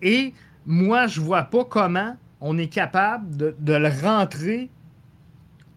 [0.00, 0.32] et
[0.64, 4.70] moi, je vois pas comment on est capable de, le rentrer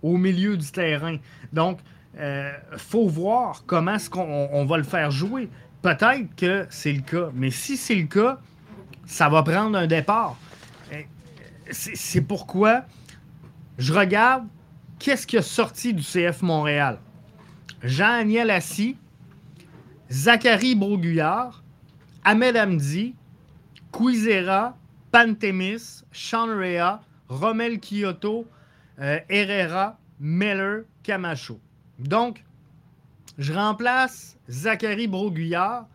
[0.01, 1.17] au milieu du terrain.
[1.51, 1.79] Donc,
[2.13, 5.49] il euh, faut voir comment est-ce qu'on va le faire jouer.
[5.81, 8.39] Peut-être que c'est le cas, mais si c'est le cas,
[9.05, 10.37] ça va prendre un départ.
[10.93, 11.01] Euh,
[11.71, 12.85] c'est pourquoi
[13.77, 14.45] je regarde
[14.97, 16.99] qu'est-ce qui a sorti du CF Montréal.
[17.83, 18.95] Jean-Aniel Assis,
[20.11, 21.63] Zachary Broguillard,
[22.23, 23.13] Ahmed Hamdi,
[23.91, 24.75] Quizera,
[25.11, 28.47] Pantemis, Sean Rea, Romel Kyoto,
[28.99, 31.59] euh, Herrera, Miller, Camacho.
[31.99, 32.43] Donc,
[33.37, 35.87] je remplace Zachary Broguillard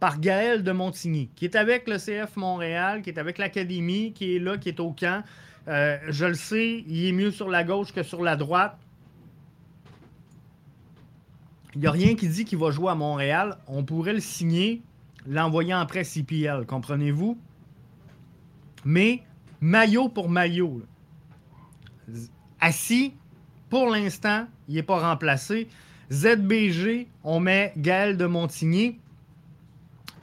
[0.00, 4.36] par Gaël de Montigny, qui est avec le CF Montréal, qui est avec l'Académie, qui
[4.36, 5.22] est là, qui est au camp.
[5.68, 8.76] Euh, je le sais, il est mieux sur la gauche que sur la droite.
[11.74, 13.58] Il n'y a rien qui dit qu'il va jouer à Montréal.
[13.68, 14.82] On pourrait le signer,
[15.26, 17.38] l'envoyer en presse IPL, comprenez-vous?
[18.84, 19.22] Mais
[19.60, 20.82] maillot pour maillot.
[22.60, 23.14] Assis,
[23.68, 25.68] pour l'instant, il n'est pas remplacé.
[26.10, 28.98] ZBG, on met Gaël de Montigny.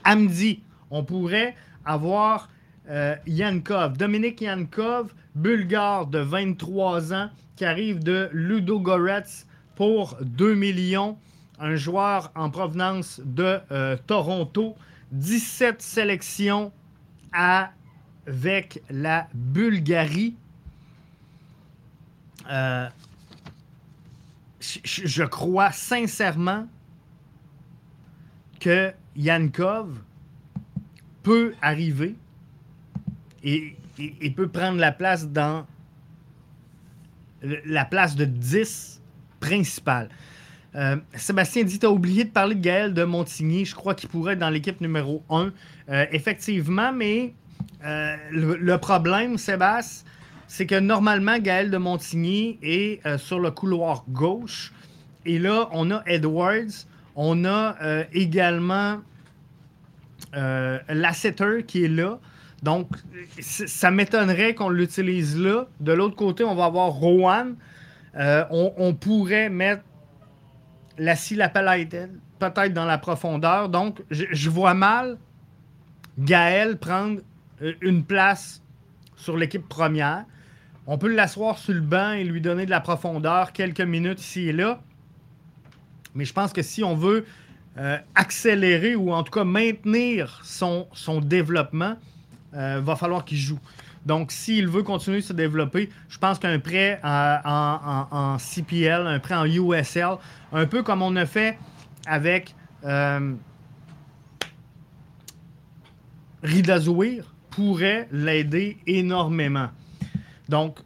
[0.04, 2.50] Amdi, on pourrait avoir
[2.90, 11.16] euh, Yankov, Dominique Yankov, bulgare de 23 ans, qui arrive de Ludogorets pour 2 millions.
[11.60, 14.76] Un joueur en provenance de euh, Toronto.
[15.12, 16.72] 17 sélections
[17.32, 20.36] avec la Bulgarie.
[22.50, 22.88] Euh,
[24.60, 26.66] je, crois sincèrement
[28.60, 29.98] que Yankov
[31.22, 32.16] peut arriver
[33.42, 33.76] et,
[34.36, 35.66] peut prendre la place dans
[37.42, 39.00] la place de 10
[39.40, 40.08] principale.
[40.76, 43.64] Euh, Sébastien dit, tu as oublié de parler de Gaël de Montigny.
[43.64, 45.50] Je crois qu'il pourrait être dans l'équipe numéro 1.
[45.88, 47.32] Euh, effectivement, mais
[47.84, 50.04] euh, le, problème, Sébastien,
[50.46, 54.72] c'est que normalement, Gaël de Montigny est sur le couloir gauche.
[55.26, 56.86] Et là, on a Edwards.
[57.16, 57.76] On a
[58.12, 59.00] également
[60.32, 62.18] Lasseter qui est là.
[62.62, 62.88] Donc,
[63.40, 65.66] ça m'étonnerait qu'on l'utilise là.
[65.80, 67.54] De l'autre côté, on va avoir Rowan.
[68.16, 69.82] on, pourrait mettre
[70.98, 71.14] la
[72.38, 73.68] peut-être dans la profondeur.
[73.68, 75.18] Donc, je, vois mal
[76.18, 77.20] Gaël prendre
[77.62, 78.62] euh, une place
[79.16, 80.24] sur l'équipe première.
[80.86, 84.48] On peut l'asseoir sur le banc et lui donner de la profondeur quelques minutes ici
[84.48, 84.80] et là.
[86.14, 87.26] Mais je pense que si on veut
[87.76, 91.96] euh, accélérer ou en tout cas maintenir son, son développement,
[92.52, 93.60] il euh, va falloir qu'il joue.
[94.08, 99.34] Donc, s'il veut continuer de se développer, je pense qu'un prêt en, CPL, un prêt
[99.34, 100.16] en USL,
[100.50, 101.58] un peu comme on a fait
[102.06, 102.54] avec
[102.86, 103.34] euh,
[107.50, 109.68] pourrait l'aider énormément.
[110.48, 110.78] Donc,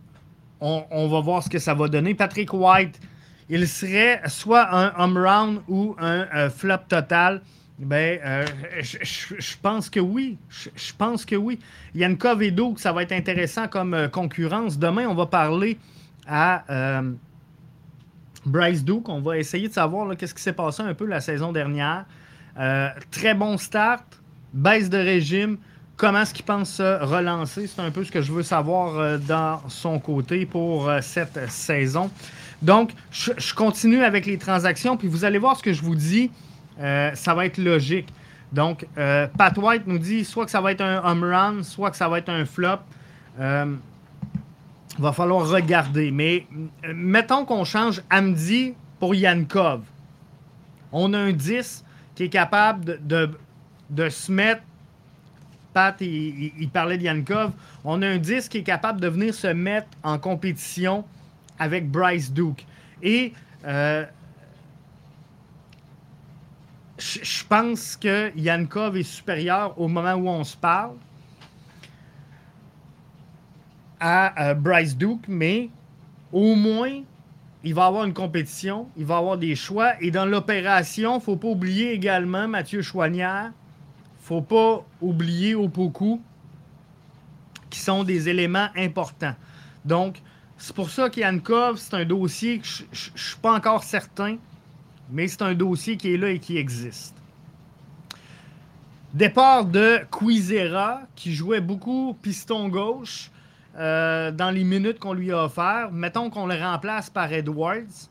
[0.59, 2.17] on, va voir ce que ça va donner.
[2.17, 2.99] Patrick White,
[3.49, 7.41] il serait soit un home round ou un euh, flop total.
[7.83, 8.47] Ben, euh,
[8.81, 10.39] je, pense que oui.
[10.49, 11.59] Je, pense que oui.
[11.97, 14.79] Yankov et ça va être intéressant comme euh, concurrence.
[14.79, 15.79] Demain, on va parler
[16.27, 17.13] à euh,
[18.47, 19.09] Bryce Duke.
[19.09, 22.07] On va essayer de savoir qu'est-ce qui s'est passé un peu la saison dernière.
[23.11, 24.05] très bon start,
[24.53, 25.59] baisse de régime.
[25.97, 27.67] Comment est-ce qu'il pense se relancer?
[27.67, 32.11] C'est un peu ce que je veux savoir dans son côté pour cette saison.
[32.61, 36.31] Donc, je continue avec les transactions, puis vous allez voir ce que je vous dis.
[36.83, 38.09] Euh, ça va être logique.
[38.53, 41.91] Donc, euh, Pat White nous dit soit que ça va être un home run, soit
[41.91, 42.81] que ça va être un flop.
[43.39, 43.77] Il euh,
[44.99, 46.11] va falloir regarder.
[46.11, 46.47] Mais
[46.95, 49.83] mettons qu'on change Amdi pour Yankov.
[50.91, 53.31] On a un 10 qui est capable de,
[53.89, 54.63] de, se mettre.
[55.73, 57.53] Pat, il, parlait de Yankov.
[57.85, 61.05] On a un 10 qui est capable de venir se mettre en compétition
[61.59, 62.67] avec Bryce Duke.
[63.03, 63.33] Et
[67.03, 70.97] je pense que Yankov est supérieur au moment où on se parle
[73.99, 75.71] à euh, Bryce Duke, mais
[76.33, 77.03] au moins,
[77.65, 79.93] il va avoir une compétition, il va avoir des choix.
[80.01, 83.53] Et dans l'opération, il ne faut pas oublier également Mathieu Chouanière,
[84.21, 86.21] faut pas oublier Opoku,
[87.71, 89.35] qui sont des éléments importants.
[89.85, 90.21] Donc,
[90.59, 94.37] c'est pour ça qu'Yankov, c'est un dossier que je ne suis pas encore certain
[95.13, 97.15] mais c'est un dossier qui est là et qui existe.
[99.15, 103.31] Départ de Quizera, qui jouait beaucoup piston gauche
[103.77, 105.91] euh, dans les minutes qu'on lui a offert.
[105.93, 108.09] Mettons qu'on le remplace par Edwards.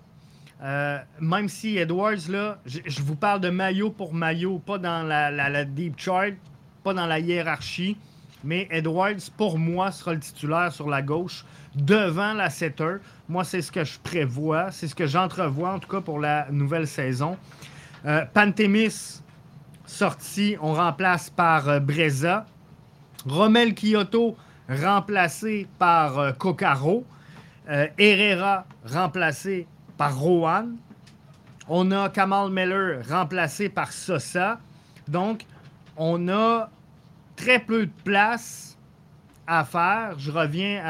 [0.61, 5.65] Euh, même si Edwards, là, je vous parle de maillot pour maillot, pas dans la,
[5.65, 6.33] deep chart,
[6.83, 7.97] pas dans la hiérarchie.
[8.43, 12.97] Mais Edwards, pour moi, sera le titulaire sur la gauche devant la setter.
[13.29, 16.47] Moi, c'est ce que je prévois, c'est ce que j'entrevois en tout cas pour la
[16.51, 17.37] nouvelle saison.
[18.05, 19.21] Euh, Pantémis
[19.85, 22.45] sorti, on remplace par euh, Breza.
[23.27, 24.35] Rommel Kyoto
[24.67, 27.05] remplacé par euh, Kokaro.
[27.97, 29.65] Herrera remplacé
[29.95, 30.71] par Rohan.
[31.69, 34.59] On a Kamal Meller remplacé par Sosa.
[35.07, 35.45] Donc,
[35.95, 36.69] on a
[37.41, 38.77] très peu de place
[39.47, 40.15] à faire.
[40.19, 40.81] Je reviens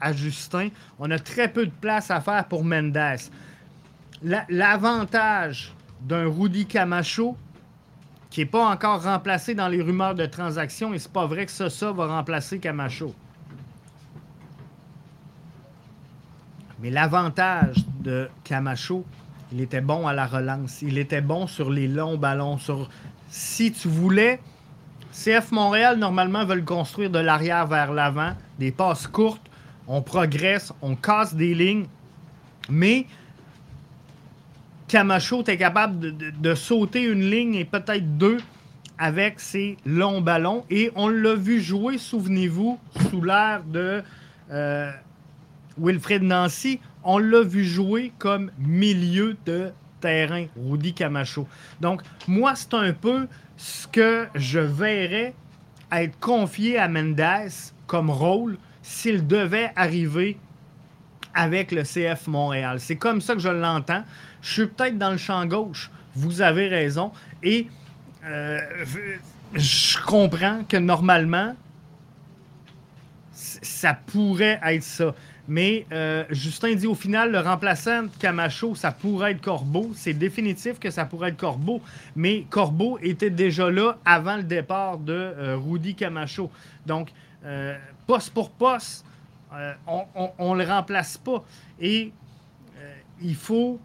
[0.00, 0.68] à, Justin.
[0.98, 2.98] On a très peu de place à faire pour Mendes.
[4.22, 7.36] L'avantage d'un Rudy Camacho,
[8.30, 11.52] qui n'est pas encore remplacé dans les rumeurs de transaction, et c'est pas vrai que
[11.52, 13.14] ça, ça va remplacer Camacho.
[16.80, 19.06] Mais l'avantage de Camacho,
[19.52, 20.82] il était bon à la relance.
[20.82, 22.58] Il était bon sur les longs ballons.
[22.58, 22.90] Sur...
[23.28, 24.40] Si tu voulais
[25.14, 29.46] CF Montréal, normalement, veulent construire de l'arrière vers l'avant, des passes courtes.
[29.86, 31.86] On progresse, on casse des lignes.
[32.68, 33.06] Mais
[34.88, 38.38] Camacho est capable de, sauter une ligne et peut-être deux
[38.98, 40.64] avec ses longs ballons.
[40.68, 42.78] Et on l'a vu jouer, souvenez-vous,
[43.10, 44.02] sous l'air de
[44.50, 44.90] euh,
[45.78, 46.80] Wilfred Nancy.
[47.04, 51.46] On l'a vu jouer comme milieu de terrain, Rudy Camacho.
[51.80, 55.34] Donc, moi, c'est un peu ce que je verrais
[55.92, 57.50] être confié à Mendes
[57.86, 60.38] comme rôle s'il devait arriver
[61.34, 62.80] avec le CF Montréal.
[62.80, 64.04] C'est comme ça que je l'entends.
[64.42, 65.90] Je suis peut-être dans le champ gauche.
[66.14, 67.12] Vous avez raison.
[67.42, 67.68] Et
[68.24, 68.60] euh,
[69.54, 71.54] je comprends que normalement,
[73.32, 75.14] ça pourrait être ça.
[75.46, 79.90] Mais euh, Justin dit au final, le remplaçant de Camacho, ça pourrait être Corbeau.
[79.94, 81.82] C'est définitif que ça pourrait être Corbeau.
[82.16, 86.50] Mais Corbeau était déjà là avant le départ de euh, Rudy Camacho.
[86.86, 87.10] Donc,
[87.44, 87.76] euh,
[88.06, 89.04] poste pour poste,
[89.86, 91.44] on ne le remplace pas.
[91.78, 92.12] Et
[93.20, 93.78] il faut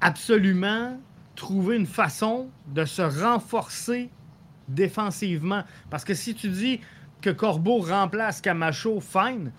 [0.00, 0.98] absolument
[1.34, 4.08] trouver une façon de se renforcer
[4.68, 5.62] défensivement.
[5.90, 6.80] Parce que si tu dis
[7.20, 9.50] que Corbeau remplace Camacho, fine.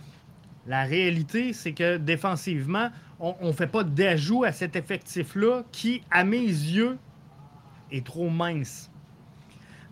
[0.67, 2.89] La réalité, c'est que défensivement,
[3.19, 6.97] on ne fait pas d'ajout à cet effectif-là qui, à mes yeux,
[7.91, 8.89] est trop mince.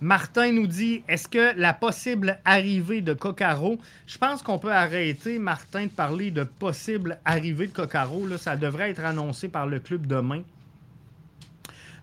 [0.01, 5.39] Martin nous dit est-ce que la possible arrivée de Coccaro, je pense qu'on peut arrêter,
[5.39, 8.27] Martin, de parler de possible arrivée de Coccaro.
[8.27, 10.41] Là, ça devrait être annoncé par le club demain.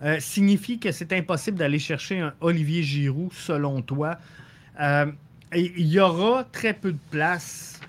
[0.02, 4.16] Euh, signifie que c'est impossible d'aller chercher un Olivier Giroud, selon toi.
[4.80, 5.12] Euh,
[5.54, 7.79] il y aura très peu de place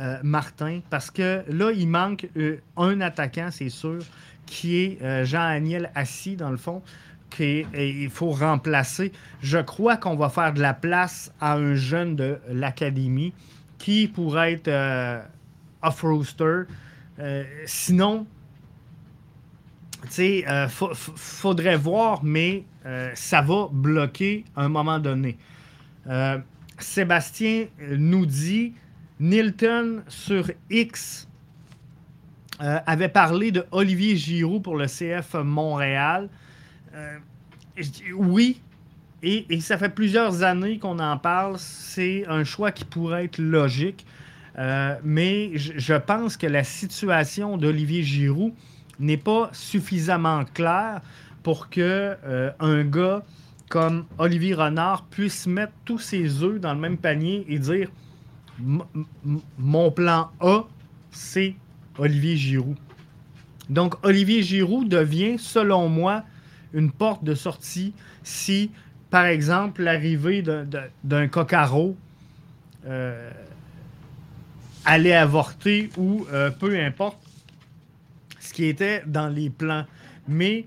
[0.00, 3.98] euh, Martin, parce que là, il manque euh, un attaquant, c'est sûr,
[4.46, 6.82] qui est euh, Jean-Aniel Assis, dans le fond,
[7.30, 9.10] qu'il faut remplacer.
[9.42, 13.32] Je crois qu'on va faire de la place à un jeune de l'académie
[13.78, 15.24] qui pourrait être
[15.82, 16.62] off-roster.
[17.66, 18.26] sinon,
[20.04, 22.64] tu sais, faudrait voir, mais
[23.14, 25.36] ça va bloquer à un moment donné.
[26.78, 28.72] Sébastien nous dit
[29.20, 31.28] Nilton sur X
[32.60, 36.28] euh, avait parlé de Olivier Giroud pour le CF Montréal.
[36.94, 37.18] Euh,
[38.16, 38.60] oui,
[39.22, 41.56] et, ça fait plusieurs années qu'on en parle.
[41.58, 44.06] C'est un choix qui pourrait être logique.
[44.58, 48.52] Euh, mais je, pense que la situation d'Olivier Giroud
[48.98, 51.00] n'est pas suffisamment claire
[51.44, 52.16] pour que
[52.58, 53.22] un gars
[53.68, 57.88] comme Olivier Renard puisse mettre tous ses œufs dans le même panier et dire
[59.58, 60.64] mon plan A,
[61.10, 61.54] c'est
[61.98, 62.76] Olivier Giroud.
[63.68, 66.24] Donc, Olivier Giroud devient, selon moi,
[66.72, 67.92] une porte de sortie
[68.22, 68.70] si,
[69.10, 70.42] par exemple, l'arrivée
[71.04, 71.96] d'un cocaro
[72.86, 73.30] euh,
[74.84, 77.18] allait avorter ou euh, peu importe
[78.40, 79.84] ce qui était dans les plans.
[80.26, 80.66] Mais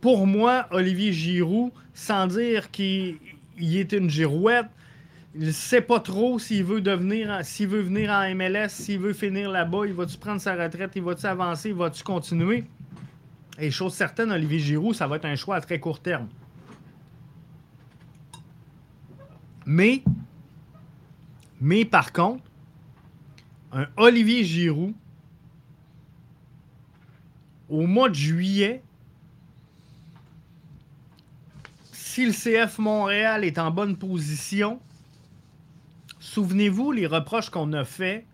[0.00, 3.18] pour moi, Olivier Giroud, sans dire qu'il
[3.58, 4.66] est une girouette,
[5.36, 9.12] il ne sait pas trop s'il veut devenir, s'il veut venir en MLS, s'il veut
[9.12, 12.64] finir là-bas, il va-tu prendre sa retraite, il va-tu avancer, il va-tu continuer?
[13.58, 16.28] Et chose certaine, Olivier Giroud, ça va être un choix à très court terme.
[19.66, 20.04] Mais,
[21.60, 22.44] mais par contre,
[23.72, 24.94] un Olivier Giroud,
[27.68, 28.82] au mois de juillet,
[31.90, 34.78] si le CF Montréal est en bonne position,
[36.34, 38.26] Souvenez-vous les reproches qu'on a faits,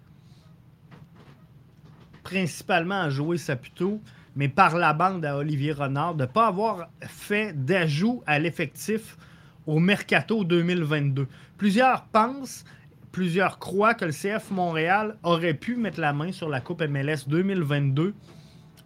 [2.22, 4.00] principalement à Joey Saputo,
[4.34, 9.18] mais par la bande à Olivier Renard, de ne pas avoir fait d'ajout à l'effectif
[9.66, 11.28] au Mercato 2022.
[11.58, 12.64] Plusieurs pensent,
[13.12, 17.28] plusieurs croient que le CF Montréal aurait pu mettre la main sur la Coupe MLS
[17.28, 18.14] 2022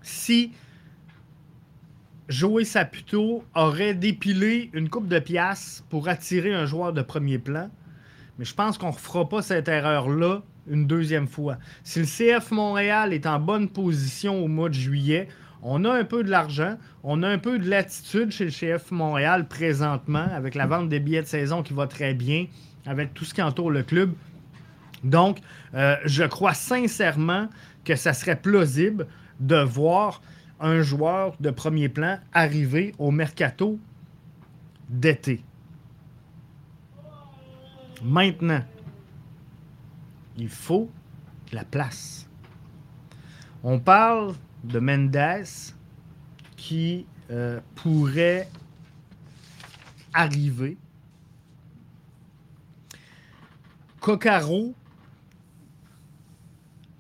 [0.03, 0.51] si
[2.29, 7.71] Joey Saputo aurait dépilé une coupe de pièces pour attirer un joueur de premier plan.
[8.39, 11.59] Mais je pense qu'on ne refera pas cette erreur-là une deuxième fois.
[11.83, 15.29] Si le CF Montréal est en bonne position au mois de juillet,
[15.63, 18.91] on a un peu de l'argent, on a un peu de latitude chez le CF
[18.91, 22.47] Montréal présentement, avec la vente des billets de saison qui va très bien,
[22.87, 24.13] avec tout ce qui entoure le club.
[25.05, 25.39] Donc,
[25.75, 27.49] euh, je crois sincèrement
[27.85, 29.07] que ça serait plausible
[29.41, 30.23] de voir
[30.61, 33.79] un joueur de premier plan arriver au mercato
[34.89, 35.43] d'été.
[38.05, 38.63] Maintenant,
[40.37, 40.91] il faut
[41.53, 42.29] la place.
[43.63, 45.47] On parle de Mendes
[46.57, 48.49] qui euh, pourrait
[50.13, 50.77] arriver
[54.01, 54.75] Kokaro,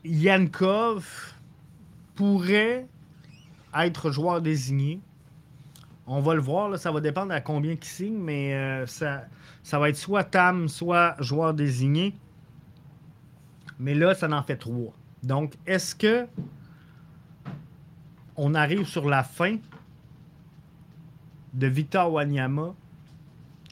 [0.04, 1.34] Yankov
[2.14, 2.86] pourrait
[3.74, 5.00] être joueur désigné.
[6.06, 9.26] On va le voir, ça va dépendre à combien qui signe, mais euh, ça,
[9.64, 12.14] ça va être soit Tam, soit joueur désigné.
[13.80, 14.92] Mais là, ça en fait trois.
[15.22, 16.26] Donc, est-ce que
[18.36, 19.56] on arrive sur la fin
[21.54, 22.74] de Victor Wanyama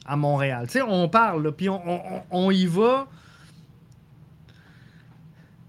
[0.05, 0.65] à Montréal?
[0.65, 3.07] Tu sais, on parle, puis on, y va.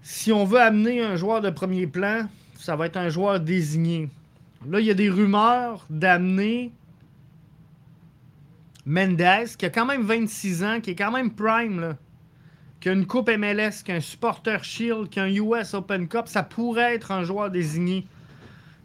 [0.01, 4.09] Si on veut amener un joueur de premier plan, ça va être un joueur désigné.
[4.67, 6.71] Là, il y a des rumeurs d'amener
[8.85, 11.95] Mendes, qui a quand même 26 ans, qui est quand même prime,
[12.79, 16.07] qui a une Coupe MLS, qui a un Supporter Shield, qui a un US Open
[16.07, 18.07] Cup, ça pourrait être un joueur désigné.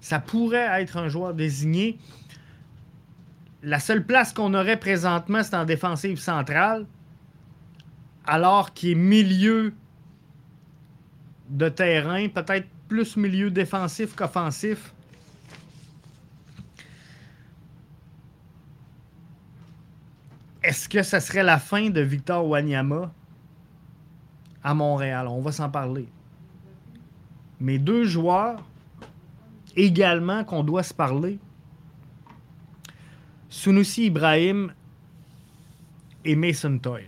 [0.01, 1.99] Ça pourrait être un joueur désigné.
[3.63, 6.87] La seule place qu'on aurait présentement, c'est en défensive centrale,
[8.27, 9.75] alors qu'il est milieu
[11.51, 14.95] de terrain, peut-être plus milieu défensif qu'offensif.
[20.63, 23.13] Est-ce que ça serait la fin de Victor Wanyama
[24.63, 25.27] à Montréal?
[25.29, 26.07] On va s'en parler.
[27.61, 28.63] Mais deux joueurs
[29.77, 31.39] également qu'on doit se parler.
[33.49, 34.73] Sunusi Ibrahim
[36.25, 37.05] et Mason Toy.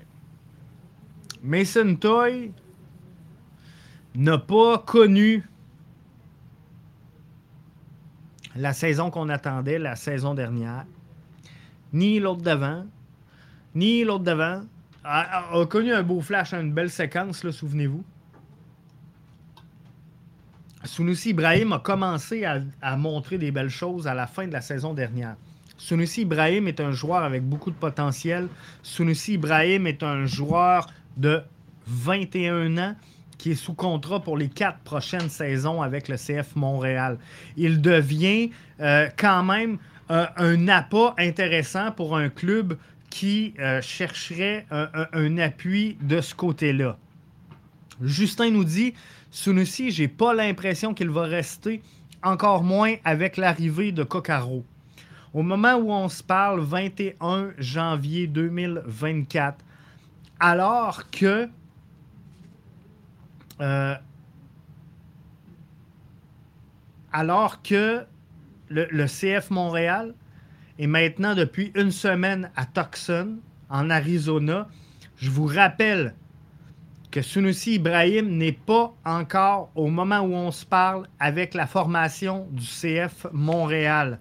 [1.42, 2.52] Mason Toy
[4.14, 5.46] n'a pas connu
[8.56, 10.84] la saison qu'on attendait la saison dernière,
[11.92, 12.84] ni l'autre d'avant,
[13.74, 14.62] ni l'autre d'avant.
[15.04, 18.04] A, connu un beau flash, une belle séquence, souvenez-vous.
[20.84, 24.94] Sunusi Ibrahim a commencé à, montrer des belles choses à la fin de la saison
[24.94, 25.36] dernière.
[25.78, 28.48] Sunusi Ibrahim est un joueur avec beaucoup de potentiel.
[28.82, 31.42] Sunusi Ibrahim est un joueur de
[31.86, 32.94] 21 ans
[33.38, 37.18] qui est sous contrat pour les quatre prochaines saisons avec le CF Montréal.
[37.56, 38.50] Il devient
[38.80, 39.78] euh, quand même
[40.10, 42.76] euh, un appât intéressant pour un club
[43.12, 46.96] qui euh, chercherait un, appui de ce côté-là.
[48.00, 48.94] Justin nous dit
[49.30, 51.82] Sunusi, j'ai pas l'impression qu'il va rester,
[52.22, 54.64] encore moins avec l'arrivée de Kokaro.
[55.34, 59.62] Au moment où on se parle, 21 janvier 2024,
[60.40, 61.48] alors que
[63.60, 63.94] euh,
[67.12, 68.06] alors que
[68.70, 70.14] le, CF Montréal
[70.78, 74.68] est maintenant depuis une semaine à Tucson, en Arizona.
[75.16, 76.14] Je vous rappelle
[77.10, 82.48] que Sunusi Ibrahim n'est pas encore, au moment où on se parle, avec la formation
[82.50, 84.18] du CF Montréal.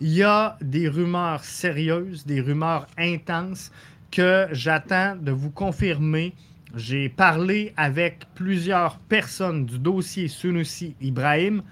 [0.00, 3.70] Il y a des rumeurs sérieuses, des rumeurs intenses
[4.10, 6.34] que j'attends de vous confirmer.
[6.74, 11.62] J'ai parlé avec plusieurs personnes du dossier Sunusi Ibrahim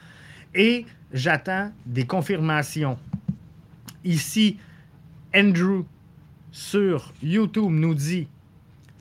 [0.55, 2.99] et j'attends des confirmations.
[4.09, 4.57] Ici,
[5.37, 5.85] Andrew
[6.51, 8.27] sur YouTube nous dit,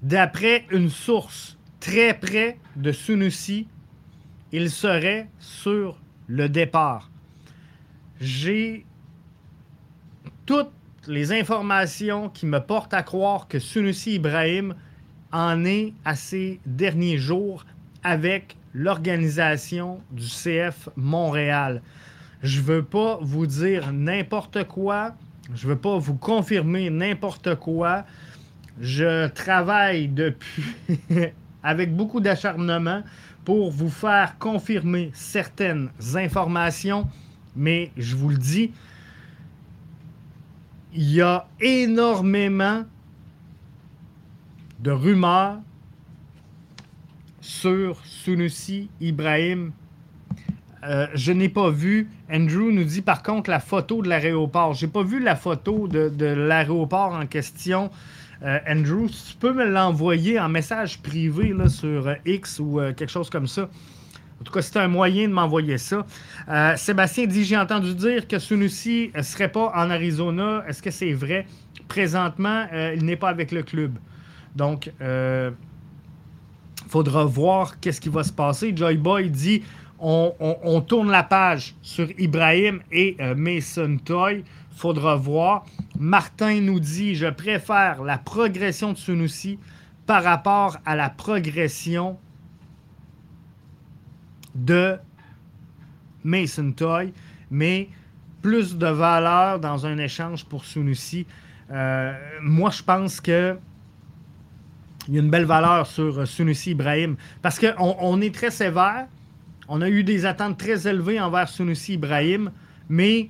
[0.01, 3.67] d'après une source très près de Sunusi,
[4.51, 5.97] il serait sur
[6.27, 7.09] le départ.
[8.19, 8.85] J'ai
[10.45, 10.73] toutes
[11.07, 14.75] les informations qui me portent à croire que Sunusi Ibrahim
[15.31, 17.65] en est à ses derniers jours
[18.03, 21.81] avec l'organisation du CF Montréal.
[22.43, 25.15] Je veux pas vous dire n'importe quoi.
[25.55, 28.05] Je veux pas vous confirmer n'importe quoi.
[28.79, 30.63] Je travaille depuis
[31.63, 33.03] avec beaucoup d'acharnement
[33.43, 37.07] pour vous faire confirmer certaines informations,
[37.55, 38.71] mais je vous le dis,
[40.93, 42.83] il y a énormément
[44.79, 45.59] de rumeurs
[47.39, 49.71] sur Sunusi Ibrahim.
[50.83, 52.09] Euh, je n'ai pas vu.
[52.31, 54.73] Andrew nous dit par contre la photo de l'aéroport.
[54.73, 57.89] J'ai pas vu la photo de, l'aéroport en question.
[58.43, 63.09] Euh, Andrew, tu peux me l'envoyer en message privé là, sur euh, X ou quelque
[63.09, 63.69] chose comme ça.
[64.39, 66.05] En tout cas, c'est un moyen de m'envoyer ça.
[66.75, 70.63] Sébastien dit J'ai entendu dire que Sunusi ne serait pas en Arizona.
[70.67, 71.47] Est-ce que c'est vrai?
[71.87, 73.97] Présentement, il n'est pas avec le club.
[74.55, 75.53] Donc, il
[76.87, 78.73] faudra voir qu'est-ce qui va se passer.
[78.75, 79.63] Joy Boy dit
[79.99, 84.43] on, tourne la page sur Ibrahim et Mason Toy
[84.77, 85.65] faudra voir.
[85.99, 89.59] Martin nous dit Je préfère la progression de Sunusi
[90.05, 92.17] par rapport à la progression
[94.55, 94.97] de
[96.23, 97.13] Mason Toy,
[97.51, 97.89] mais
[98.41, 101.25] plus de valeur dans un échange pour Sunusi.
[101.71, 103.57] Euh, moi, je pense que
[105.07, 107.15] il y a une belle valeur sur Sunusi Ibrahim.
[107.41, 109.07] Parce qu'on on est très sévère.
[109.67, 112.51] On a eu des attentes très élevées envers Sunusi Ibrahim,
[112.89, 113.29] mais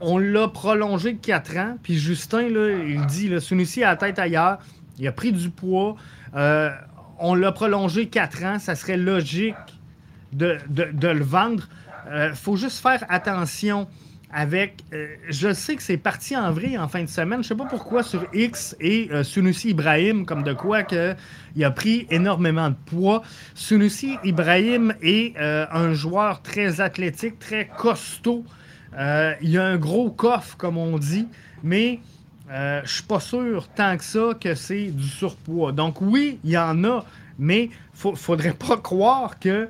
[0.00, 1.76] on, l'a prolongé de 4 ans.
[1.82, 4.58] Puis Justin, il dit, Sunusi a la tête ailleurs.
[4.98, 5.96] Il a pris du poids.
[6.34, 8.58] on l'a prolongé 4 ans.
[8.58, 9.54] Ça serait logique
[10.34, 11.68] de, le vendre.
[12.06, 13.88] Il euh, faut juste faire attention
[14.34, 14.82] avec.
[14.92, 17.42] Euh, je sais que c'est parti en vrai en fin de semaine.
[17.42, 21.14] Je sais pas pourquoi sur X et euh, Sunusi Ibrahim, comme de quoi que,
[21.54, 23.22] il a pris énormément de poids.
[23.54, 28.44] Sunusi Ibrahim est un joueur très athlétique, très costaud.
[28.98, 31.28] il a un gros coffre, comme on dit,
[31.62, 32.00] mais
[32.50, 35.70] je suis pas sûr tant que ça que c'est du surpoids.
[35.70, 37.04] Donc oui, il y en a,
[37.38, 37.70] mais
[38.04, 39.68] il faudrait pas croire que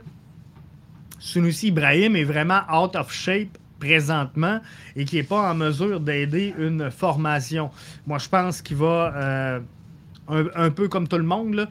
[1.19, 4.61] Sunusi Ibrahim est vraiment out of shape présentement
[4.97, 7.71] et qui n'est pas en mesure d'aider une formation.
[8.07, 9.61] Moi, je pense qu'il va, euh,
[10.29, 11.69] un, peu comme tout le monde,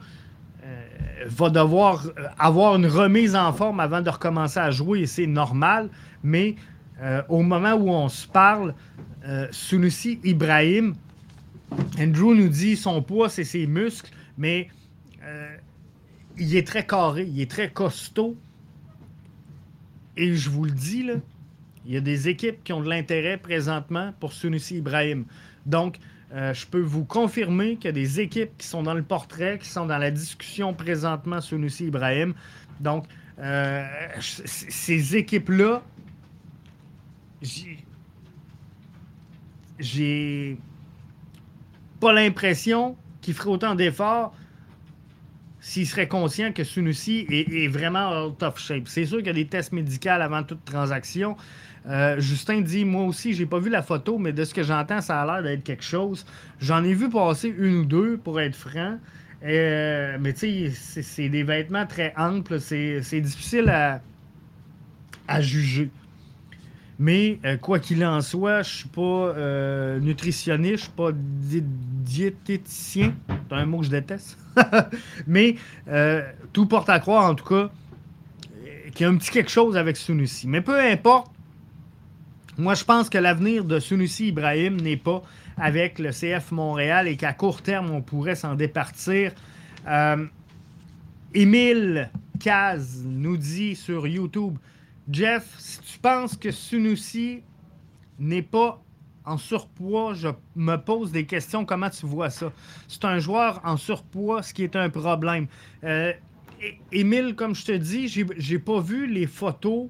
[0.64, 0.86] euh,
[1.26, 2.06] va devoir
[2.38, 5.90] avoir une remise en forme avant de recommencer à jouer et c'est normal.
[6.24, 6.56] Mais
[7.02, 8.76] euh, au moment où on se parle,
[9.52, 10.96] Sunusi Ibrahim,
[11.98, 14.68] Andrew nous dit son poids, c'est ses muscles, mais
[16.38, 18.36] il est très carré, il est très costaud.
[20.18, 21.14] Et je vous le dis, là,
[21.86, 25.26] il y a des équipes qui ont de l'intérêt présentement pour Sunusi Ibrahim.
[25.66, 25.98] Donc,
[26.34, 29.60] euh, je peux vous confirmer qu'il y a des équipes qui sont dans le portrait,
[29.60, 32.34] qui sont dans la discussion présentement Sunusi Ibrahim.
[32.80, 33.06] Donc,
[33.40, 33.86] euh,
[34.20, 35.84] ces équipes-là,
[39.80, 40.58] j'ai
[42.00, 44.34] pas l'impression qu'ils feraient autant d'efforts
[45.60, 48.88] s'il serait conscient que Sunusi est, vraiment out of shape.
[48.88, 51.38] C'est sûr qu'il y a des tests médicaux avant toute transaction.
[51.90, 55.02] Euh, Justin dit Moi aussi, j'ai pas vu la photo, mais de ce que j'entends,
[55.02, 56.26] ça a l'air d'être quelque chose.
[56.60, 58.98] J'en ai vu passer une ou deux, pour être franc.
[59.44, 62.60] Euh, mais tu sais, c'est des vêtements très amples.
[62.60, 65.90] C'est difficile à, juger.
[67.00, 69.34] Mais euh, quoi qu'il en soit, je suis pas
[70.00, 73.14] nutritionniste, je suis pas diététicien.
[73.28, 74.38] C'est un mot que je déteste.
[75.28, 75.56] Mais
[76.54, 77.70] tout porte à croire, en tout cas,
[78.94, 80.48] qu'il y a un petit quelque chose avec Sunusi.
[80.48, 81.33] Mais peu importe,
[82.58, 85.24] moi je pense que l'avenir de Sunusi Ibrahim n'est pas
[85.58, 89.32] avec le CF Montréal et qu'à court terme, on pourrait s'en départir.
[91.34, 94.58] Émile Caz nous dit sur YouTube
[95.12, 97.42] Jeff, si tu penses que Sunusi
[98.20, 98.82] n'est pas
[99.26, 101.66] en surpoids, je me pose des questions.
[101.66, 102.52] Comment tu vois ça?
[102.88, 105.48] C'est un joueur en surpoids, ce qui est un problème.
[105.84, 106.14] Euh,
[106.92, 109.90] Émile, comme je te dis, j'ai pas vu les photos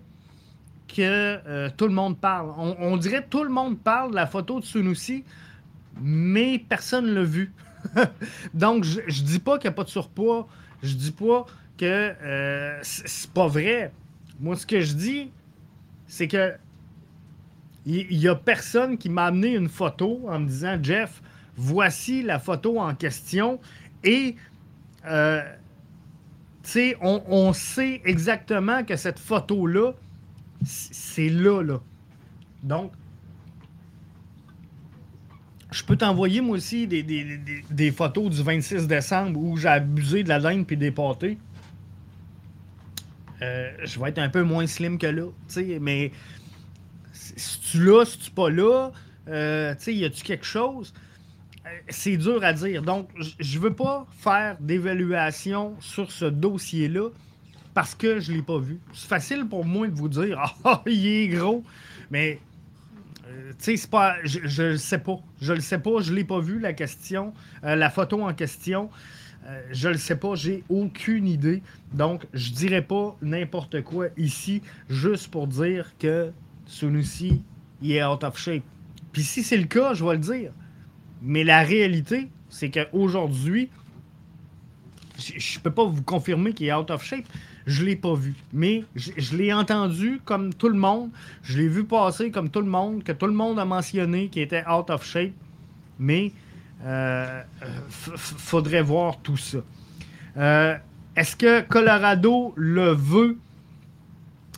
[0.96, 2.52] que euh, tout le monde parle.
[2.58, 5.24] On, dirait que tout le monde parle de la photo de Sunusi,
[6.02, 7.52] mais personne ne l'a vu.
[8.54, 10.48] Donc, je, je dis pas qu'il n'y a pas de surpoids.
[10.82, 11.46] Je dis pas
[11.78, 13.92] que euh, c'est pas vrai.
[14.40, 15.32] Moi, ce que je dis,
[16.08, 16.54] c'est que
[17.86, 21.22] il y, a personne qui m'a amené une photo en me disant Jeff,
[21.58, 23.60] voici la photo en question
[24.06, 24.38] et
[25.06, 25.44] euh,
[27.02, 29.92] on, on, sait exactement que cette photo-là,
[30.66, 31.80] c'est là, là.
[32.64, 32.92] Donc,
[35.72, 40.40] je peux t'envoyer moi aussi des, photos du 26 décembre où j'ai abusé de la
[40.40, 41.38] laine puis des pâtés.
[43.42, 45.26] Euh, je vais être un peu moins slim que là.
[45.82, 46.12] Mais
[47.12, 48.92] si tu là, si tu pas là,
[49.28, 50.94] euh, y a-tu quelque chose?
[51.66, 52.84] Euh, c'est dur à dire.
[52.84, 53.10] Donc,
[53.40, 57.10] je veux pas faire d'évaluation sur ce dossier-là
[57.74, 58.80] parce que je l'ai pas vu.
[58.94, 61.64] C'est facile pour moi de vous dire Ah, il est gros.
[62.12, 62.40] Mais
[63.60, 64.16] tu sais, pas.
[64.24, 65.20] Je ne sais pas.
[65.42, 66.02] Je le sais pas.
[66.02, 67.34] Je l'ai pas vu, la question.
[67.64, 68.90] la photo en question.
[69.48, 71.62] Euh, je ne le sais pas, j'ai aucune idée.
[71.94, 76.32] Donc, je dirais pas n'importe quoi ici, juste pour dire que
[76.66, 77.42] Sunusi,
[77.82, 78.64] il est out of shape.
[79.12, 80.52] Puis si c'est le cas, je vais le dire.
[81.22, 83.70] Mais la réalité, c'est qu'aujourd'hui,
[85.18, 87.26] je ne peux pas vous confirmer qu'il est out of shape.
[87.66, 88.36] Je l'ai pas vu.
[88.52, 91.10] Mais je, l'ai entendu comme tout le monde.
[91.44, 94.42] Je l'ai vu passer comme tout le monde, que tout le monde a mentionné qu'il
[94.42, 95.34] était out of shape.
[96.00, 96.32] Mais
[96.86, 97.42] euh,
[98.18, 99.60] faudrait voir tout ça.
[100.36, 100.76] Euh,
[101.16, 103.38] est-ce que Colorado le veut?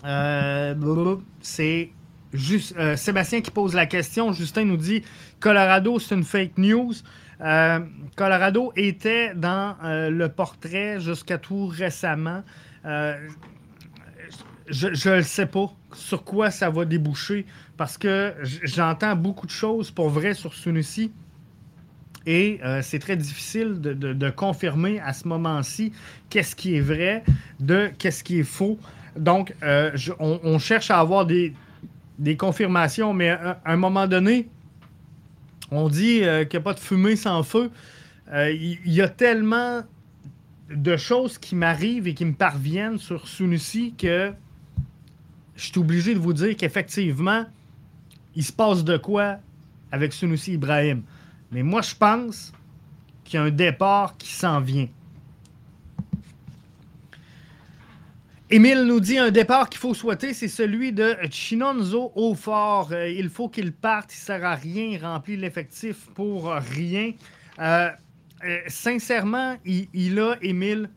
[0.04, 1.92] Euh, c'est
[2.34, 4.34] juste Sébastien qui pose la question.
[4.34, 5.04] Justin nous dit
[5.40, 6.94] Colorado, c'est une fake news.
[8.16, 12.42] Colorado était dans le portrait jusqu'à tout récemment.
[14.68, 17.46] Je ne sais pas sur quoi ça va déboucher
[17.78, 18.34] parce que
[18.64, 21.12] j'entends beaucoup de choses pour vrai sur Sunusi
[22.26, 25.92] Et euh, c'est très difficile de, confirmer à ce moment-ci
[26.30, 27.24] qu'est-ce qui est vrai
[27.60, 28.80] de qu'est-ce qui est faux.
[29.16, 31.54] Donc, euh, on, cherche à avoir des,
[32.38, 34.50] confirmations, mais à, un moment donné,
[35.72, 37.72] on dit qu'il n'y a pas de fumée sans feu.
[38.34, 39.84] Il y, a tellement
[40.70, 44.34] de choses qui m'arrivent et qui me parviennent sur Sunusi que
[45.56, 47.46] je suis obligé de vous dire qu'effectivement,
[48.36, 49.38] il se passe de quoi
[49.92, 51.04] avec Sunusi Ibrahim.
[51.52, 52.52] Mais moi, je pense
[53.24, 54.88] qu'il y a un départ qui s'en vient.
[58.50, 62.90] Émile nous dit un départ qu'il faut souhaiter, c'est celui de Chinonzo au fort.
[62.92, 67.14] Euh, il faut qu'il parte, il ne sert à rien, il remplit l'effectif pour rien.
[67.60, 67.90] Euh,
[68.46, 70.90] euh, sincèrement, il, a, Émile,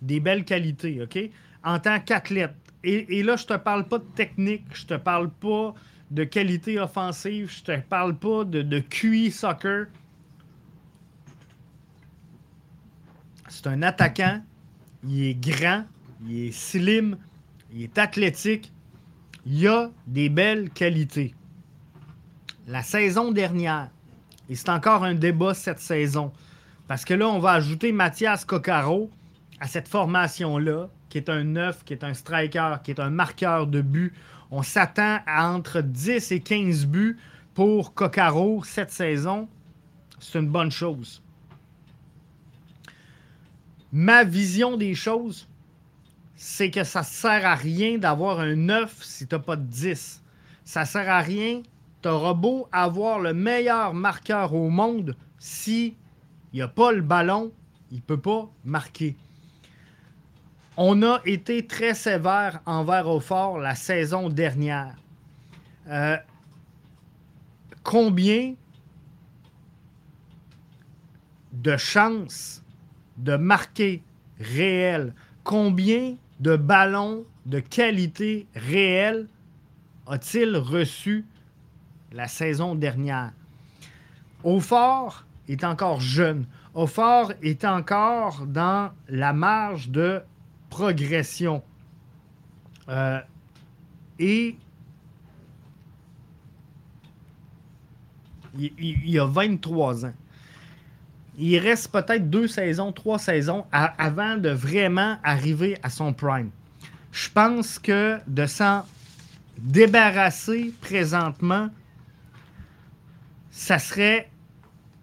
[0.00, 1.18] des belles qualités, OK?
[1.62, 2.54] En tant qu'athlète.
[2.82, 5.74] Et, là, je te parle pas de technique, je te parle pas
[6.10, 9.86] de qualité offensive, je te parle pas de, de QI soccer.
[13.48, 14.42] C'est un attaquant,
[15.02, 15.84] il est grand,
[16.26, 17.16] il est slim,
[17.72, 18.70] il est athlétique,
[19.46, 21.34] il a des belles qualités.
[22.66, 23.90] La saison dernière,
[24.48, 26.32] et c'est encore un débat cette saison.
[26.86, 29.10] Parce que là, on va ajouter Mathias Coccaro
[29.60, 33.66] à cette formation-là, qui est un neuf, qui est un striker, qui est un marqueur
[33.66, 34.12] de but.
[34.50, 37.18] On s'attend à entre 10 et 15 buts
[37.54, 39.48] pour Coccaro cette saison.
[40.20, 41.22] C'est une bonne chose.
[43.92, 45.48] Ma vision des choses,
[46.36, 49.62] c'est que ça ne sert à rien d'avoir un 9 si tu n'as pas de
[49.62, 50.20] 10.
[50.64, 51.62] Ça ne sert à rien
[52.04, 55.96] T'auras beau avoir le meilleur marqueur au monde, si
[56.52, 57.50] il a pas le ballon,
[57.90, 59.16] il peut pas marquer.
[60.76, 64.94] On a été très sévère envers Aufort la saison dernière.
[65.88, 66.18] Euh,
[67.82, 68.54] combien
[71.54, 72.62] de chances
[73.16, 74.02] de marquer
[74.38, 79.26] réel, combien de ballons de qualité réelle
[80.06, 81.24] a-t-il reçu
[82.14, 83.32] la saison dernière.
[84.44, 86.46] Aufort est encore jeune.
[86.72, 90.22] Aufort est encore dans la marge de
[90.70, 91.62] progression.
[92.88, 93.20] Euh,
[94.18, 94.56] et
[98.56, 100.12] il, il, a 23 ans.
[101.36, 106.50] Il reste peut-être deux saisons, trois saisons avant de vraiment arriver à son prime.
[107.10, 108.84] Je pense que de s'en
[109.58, 111.70] débarrasser présentement,
[113.54, 114.28] ça serait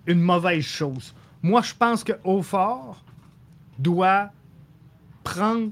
[0.08, 1.16] une mauvaise chose.
[1.42, 3.02] Moi, je pense que Hautfort
[3.80, 4.30] doit
[5.24, 5.72] prendre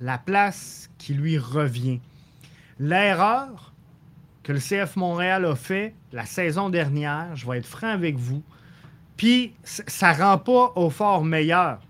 [0.00, 2.00] la place qui lui revient.
[2.78, 3.72] L'erreur
[4.44, 8.42] que le CF Montréal a fait la saison dernière, je vais être franc avec vous,
[9.16, 11.80] puis ça rend pas Hautfort meilleur.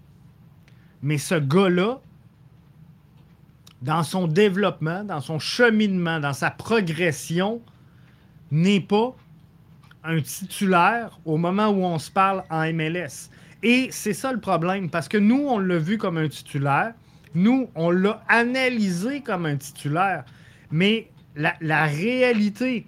[1.03, 2.01] Mais ce gars-là,
[3.83, 7.61] dans son développement, dans son cheminement, dans sa progression,
[8.51, 9.15] n'est pas
[10.05, 13.31] un titulaire au moment où on se parle en MLS.
[13.63, 16.95] Et c'est ça le problème, parce que nous, on l'a vu comme un titulaire,
[17.35, 20.25] nous, on l'a analysé comme un titulaire,
[20.71, 22.87] mais la, réalité,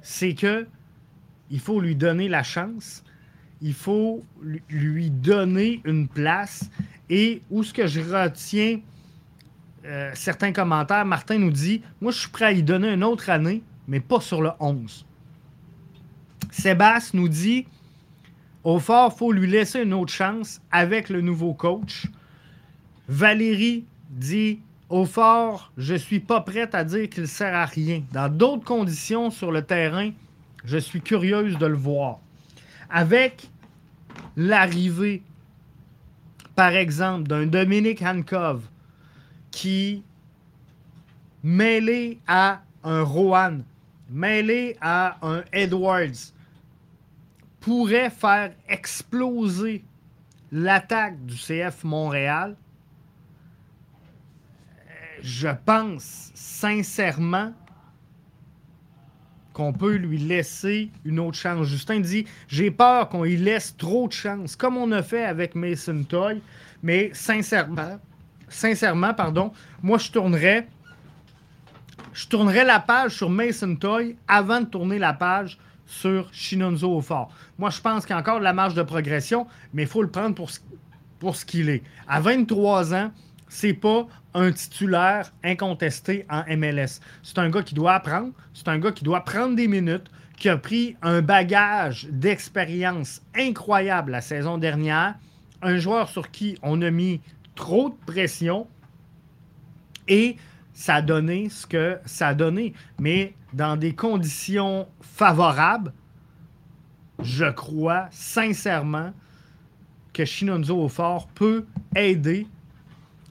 [0.00, 0.66] c'est que
[1.50, 3.02] il faut lui donner la chance,
[3.60, 4.24] il faut
[4.68, 6.70] lui donner une place,
[7.10, 8.80] et où ce que je retiens
[9.86, 13.30] euh, certains commentaires, Martin nous dit, moi, je suis prêt à y donner une autre
[13.30, 15.04] année, mais pas sur le 11.
[16.52, 17.66] Sébastien nous dit
[18.62, 22.06] au fort, il faut lui laisser une autre chance avec le nouveau coach.
[23.08, 27.64] Valérie dit au fort, je ne suis pas prête à dire qu'il ne sert à
[27.64, 28.02] rien.
[28.12, 30.10] Dans d'autres conditions sur le terrain,
[30.64, 32.18] je suis curieuse de le voir.
[32.90, 33.50] Avec
[34.36, 35.22] l'arrivée,
[36.54, 38.62] par exemple, d'un Dominique Hankov
[39.50, 40.04] qui,
[41.42, 43.58] mêlé à un Rohan,
[44.10, 46.32] mêlé à un Edwards,
[47.60, 49.84] pourrait faire exploser
[50.50, 52.56] l'attaque du CF Montréal,
[55.22, 57.52] je pense sincèrement
[59.52, 61.66] qu'on peut lui laisser une autre chance.
[61.66, 65.54] Justin dit J'ai peur qu'on lui laisse trop de chance, comme on a fait avec
[65.54, 66.40] Mason Toy,
[66.82, 67.98] mais sincèrement,
[68.48, 69.52] sincèrement, pardon,
[69.82, 70.66] moi je tournerais
[72.12, 77.00] je tournerais la page sur Mason Toy avant de tourner la page sur Shinonzo au
[77.00, 77.32] fort.
[77.58, 80.02] Moi, je pense qu'il y a encore de la marge de progression, mais il faut
[80.02, 80.60] le prendre pour ce,
[81.18, 81.82] pour ce qu'il est.
[82.08, 83.12] À 23 ans,
[83.48, 87.00] c'est pas un titulaire incontesté en MLS.
[87.22, 90.48] C'est un gars qui doit apprendre, c'est un gars qui doit prendre des minutes, qui
[90.48, 95.16] a pris un bagage d'expérience incroyable la saison dernière,
[95.62, 97.20] un joueur sur qui on a mis
[97.56, 98.66] trop de pression
[100.08, 100.36] et
[100.80, 102.72] ça a donné ce que ça a donné.
[102.98, 105.92] Mais dans des conditions favorables,
[107.22, 109.12] je crois sincèrement
[110.14, 112.46] que Shinonzo Fort peut aider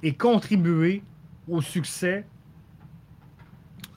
[0.03, 1.01] et contribuer
[1.47, 2.23] au succès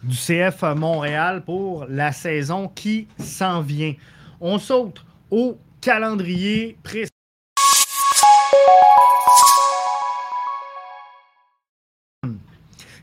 [0.03, 3.93] du CF Montréal pour la saison qui s'en vient.
[4.41, 7.11] On saute au calendrier précis.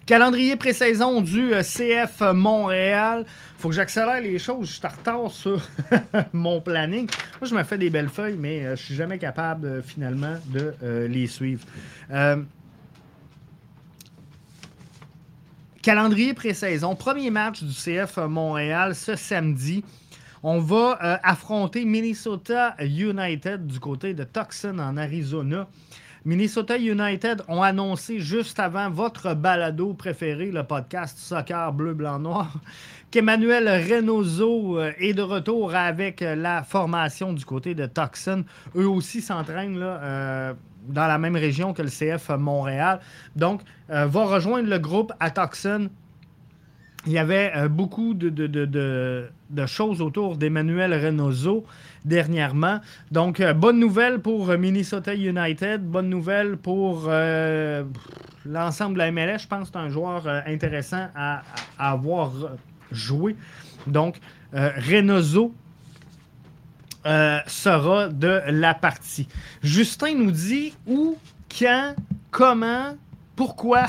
[0.09, 3.25] Calendrier pré-saison du euh, CF Montréal.
[3.59, 4.67] Faut que j'accélère les choses.
[4.67, 5.61] Je suis en retard sur
[6.33, 7.07] mon planning.
[7.39, 10.33] Moi, je me fais des belles feuilles, mais euh, je suis jamais capable euh, finalement
[10.47, 10.73] de
[11.05, 11.63] les suivre.
[15.83, 16.95] calendrier pré-saison.
[16.95, 19.83] Premier match du CF Montréal ce samedi.
[20.41, 25.67] On va affronter Minnesota United du côté de Tucson en Arizona.
[26.29, 32.53] Minnesota United ont annoncé juste avant votre balado préféré, le podcast Soccer Bleu, Blanc, Noir,
[33.09, 38.43] qu'Emmanuel Reynoso euh, est de retour avec la formation du côté de Tucson.
[38.75, 40.53] Eux aussi s'entraînent euh,
[40.87, 42.99] dans la même région que le CF Montréal.
[43.35, 45.89] Donc, euh, va rejoindre le groupe à Tucson.
[47.07, 51.65] Il y avait beaucoup de, de, choses autour d'Emmanuel Reynoso
[52.05, 52.79] dernièrement.
[53.11, 57.83] Donc, euh, bonne nouvelle pour Minnesota United, bonne nouvelle pour euh,
[58.45, 59.39] l'ensemble de la MLS.
[59.39, 61.43] Je pense que c'est un joueur euh, intéressant à,
[61.77, 62.31] avoir
[62.91, 63.35] joué.
[63.87, 64.19] Donc,
[64.51, 65.53] Reynoso
[67.05, 69.27] sera de la partie.
[69.63, 71.17] Justin nous dit où,
[71.49, 71.95] quand,
[72.31, 72.95] comment,
[73.35, 73.85] pourquoi?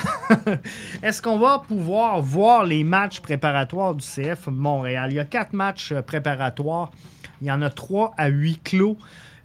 [1.03, 5.11] Est-ce qu'on va pouvoir voir les matchs préparatoires du CF Montréal?
[5.11, 6.93] Il y a quatre matchs préparatoires
[7.41, 8.97] il y en a trois à huit clos.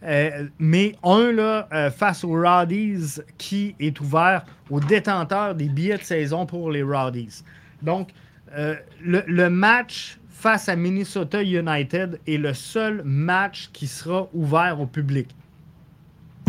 [0.02, 5.98] Euh, mais un là, euh, face aux Rowdies qui est ouvert aux détenteurs des billets
[5.98, 7.42] de saison pour les Rowdies.
[7.82, 8.10] Donc,
[8.56, 14.86] euh, le, match face à Minnesota United est le seul match qui sera ouvert au
[14.86, 15.34] public.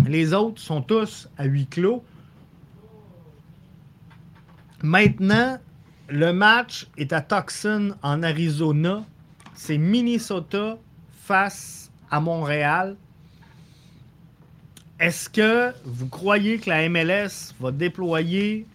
[0.08, 2.04] Les autres sont tous à huis clos.
[4.84, 5.58] Maintenant,
[6.10, 9.04] le match est à Tucson, en Arizona.
[9.56, 10.78] C'est Minnesota
[11.28, 12.96] face à Montréal,
[14.98, 18.66] est-ce que vous croyez que la MLS va déployer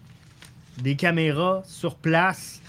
[0.77, 2.61] des caméras sur place?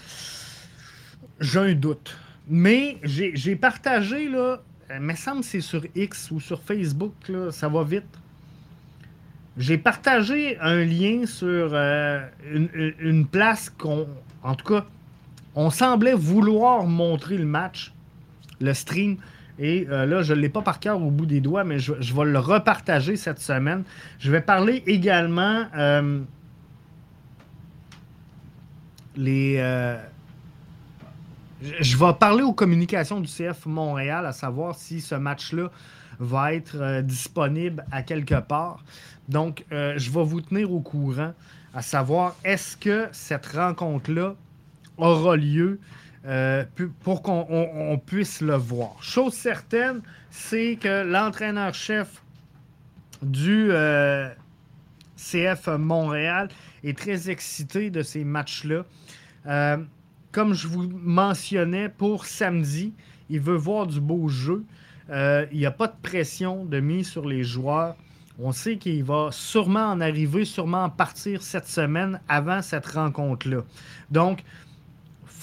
[1.39, 2.17] J'ai un doute.
[2.47, 4.61] Mais j'ai partagé, là,
[4.91, 8.03] il me semble que c'est sur X ou sur Facebook, là, ça va vite.
[9.55, 12.27] J'ai partagé un lien sur euh,
[12.99, 14.07] une, place qu'on,
[14.43, 14.85] en tout cas,
[15.53, 17.93] on semblait vouloir montrer le match,
[18.59, 19.17] le stream.
[19.57, 21.93] Et euh, là, je ne l'ai pas par cœur au bout des doigts, mais je,
[21.93, 23.83] vais le repartager cette semaine.
[24.19, 26.19] Je vais parler également euh,
[29.15, 29.55] les.
[29.59, 29.97] Euh,
[31.61, 35.71] je vais parler aux communications du CF Montréal, à savoir si ce match-là
[36.19, 38.83] va être disponible à quelque part.
[39.29, 41.33] Donc, je vais vous tenir au courant,
[41.73, 44.35] à savoir est-ce que cette rencontre-là
[44.97, 45.79] aura lieu
[46.27, 46.65] euh,
[47.03, 48.95] pour qu'on puisse le voir.
[48.99, 50.01] Chose certaine,
[50.31, 52.23] c'est que l'entraîneur-chef
[53.21, 54.29] du euh,
[55.17, 56.49] CF Montréal
[56.83, 58.85] est très excité de ces matchs-là.
[59.45, 59.77] Euh,
[60.31, 62.93] comme je vous mentionnais, pour samedi,
[63.29, 64.65] il veut voir du beau jeu.
[65.09, 67.95] il n'y a pas de pression de mise sur les joueurs.
[68.39, 73.61] On sait qu'il va sûrement en arriver, sûrement en partir cette semaine avant cette rencontre-là.
[74.09, 74.43] Donc,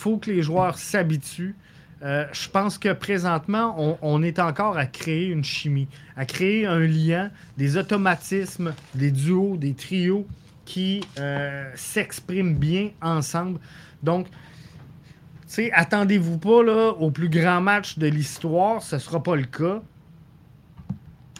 [0.03, 1.55] faut que les joueurs s'habituent.
[2.03, 5.87] Euh, je pense que présentement, on, est encore à créer une chimie,
[6.17, 10.27] à créer un lien, des automatismes, des duos, des trios
[10.65, 13.61] qui euh, s'expriment bien ensemble.
[14.03, 14.27] Donc,
[15.73, 19.83] attendez-vous pas là, au plus grand match de l'histoire, ce ne sera pas le cas.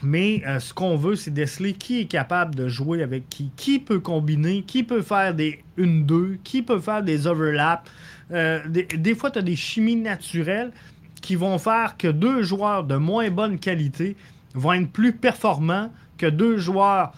[0.05, 3.81] Mais euh, ce qu'on veut, c'est déceler qui est capable de jouer avec qui, qui
[3.81, 7.91] peut combiner, qui peut faire des 1-2, qui peut faire des overlaps.
[8.31, 10.73] Euh, des, fois, tu as des chimies naturelles
[11.21, 14.17] qui vont faire que deux joueurs de moins bonne qualité
[14.55, 17.13] vont être plus performants que deux joueurs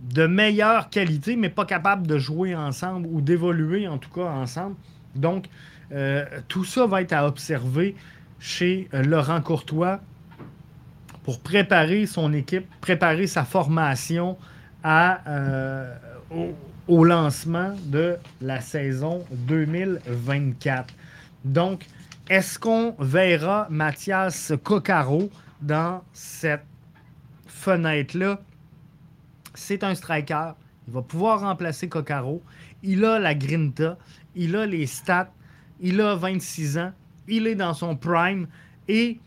[0.00, 4.76] de meilleure qualité, mais pas capables de jouer ensemble ou d'évoluer en tout cas ensemble.
[5.14, 5.46] Donc,
[5.92, 7.96] euh, tout ça va être à observer
[8.38, 10.00] chez Laurent Courtois
[11.24, 14.38] pour préparer son équipe, préparer sa formation
[14.82, 15.94] à, euh,
[16.30, 16.54] au,
[16.88, 20.94] lancement de la saison 2024.
[21.44, 21.86] Donc,
[22.28, 25.30] est-ce qu'on verra Mathias Coccaro
[25.60, 26.64] dans cette
[27.46, 28.40] fenêtre-là?
[29.54, 30.52] C'est un striker.
[30.86, 32.42] Il va pouvoir remplacer Coccaro.
[32.82, 33.98] Il a la grinta.
[34.34, 35.30] Il a les stats.
[35.80, 36.92] Il a 26 ans.
[37.26, 38.46] Il est dans son prime.
[38.88, 39.18] Et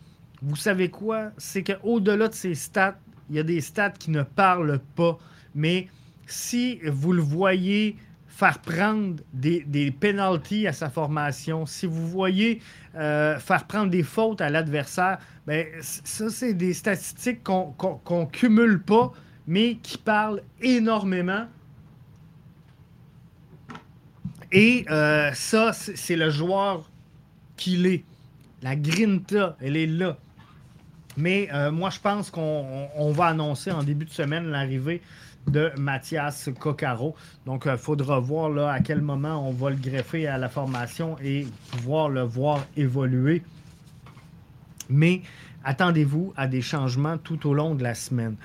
[0.42, 1.32] vous savez quoi?
[1.38, 2.98] C'est qu'au-delà de ses stats,
[3.30, 5.18] il y a des stats qui ne parlent pas.
[5.54, 5.88] Mais
[6.26, 7.98] si vous le voyez
[8.28, 12.60] faire prendre des, des penalties à sa formation, si vous voyez
[12.96, 17.76] euh, faire prendre des fautes à l'adversaire, ben, ça, c'est des statistiques qu'on
[18.10, 19.12] ne cumule pas,
[19.46, 21.46] mais qui parlent énormément.
[24.52, 26.90] Et euh, ça, c'est le joueur
[27.58, 28.04] qu'il est.
[28.62, 30.18] La grinta, elle est là.
[31.18, 35.02] Mais euh, moi, je pense qu'on va annoncer en début de semaine l'arrivée
[35.48, 37.16] de Mathias Coccaro.
[37.46, 41.48] Donc, il faudra voir à quel moment on va le greffer à la formation et
[41.72, 43.44] pouvoir le voir évoluer.
[44.90, 45.22] Mais
[45.64, 48.36] attendez-vous à des changements tout au long de la semaine.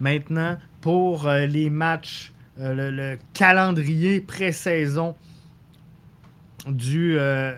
[0.00, 5.16] Maintenant, pour euh, les matchs, euh, le, calendrier pré-saison
[6.66, 7.54] du euh,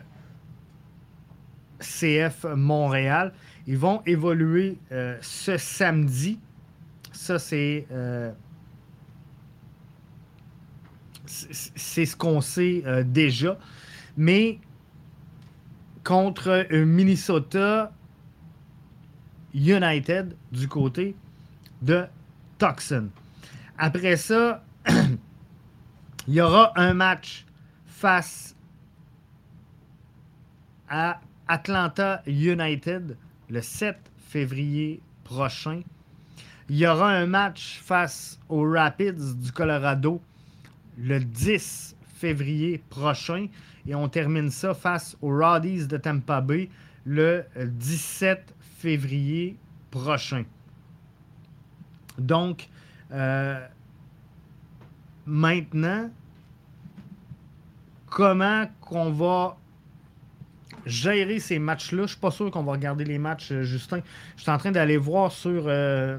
[1.80, 3.32] CF Montréal,
[3.66, 4.78] ils vont évoluer
[5.20, 6.38] ce samedi.
[7.12, 7.84] Ça, c'est
[11.26, 13.58] c'est ce qu'on sait euh, déjà.
[14.16, 14.58] Mais
[16.04, 17.92] contre Minnesota
[19.54, 21.16] United du côté
[21.82, 22.04] de
[22.58, 23.08] Tucson.
[23.78, 24.62] Après ça,
[26.28, 27.44] il y aura un match
[27.86, 28.54] face
[30.88, 33.16] à Atlanta United
[33.48, 33.96] le 7
[34.28, 35.82] février prochain.
[36.68, 40.20] Il y aura un match face aux Rapids du Colorado
[40.96, 43.46] le 10 février prochain.
[43.86, 46.68] Et on termine ça face aux Roddies de Tampa Bay
[47.04, 49.56] le 17 février
[49.90, 50.44] prochain.
[52.18, 52.68] Donc,
[53.12, 53.64] euh,
[55.26, 56.10] maintenant,
[58.06, 59.56] comment qu'on va
[60.84, 61.98] gérer ces matchs-là?
[61.98, 64.00] Je ne suis pas sûr qu'on va regarder les matchs, euh, Justin.
[64.36, 66.18] Je suis en train d'aller voir sur euh,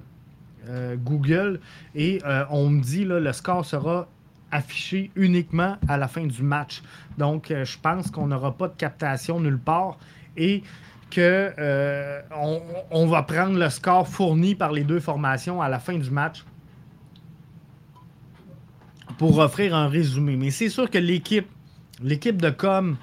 [0.97, 1.59] Google
[1.95, 4.09] et on me dit là, le score sera
[4.51, 6.81] affiché uniquement à la fin du match.
[7.17, 9.97] Donc, euh, je pense qu'on n'aura pas de captation nulle part
[10.35, 10.63] et
[11.09, 12.21] que euh,
[12.91, 16.43] on, va prendre le score fourni par les deux formations à la fin du match
[19.17, 20.35] pour offrir un résumé.
[20.35, 21.47] Mais c'est sûr que l'équipe,
[22.03, 22.97] l'équipe de com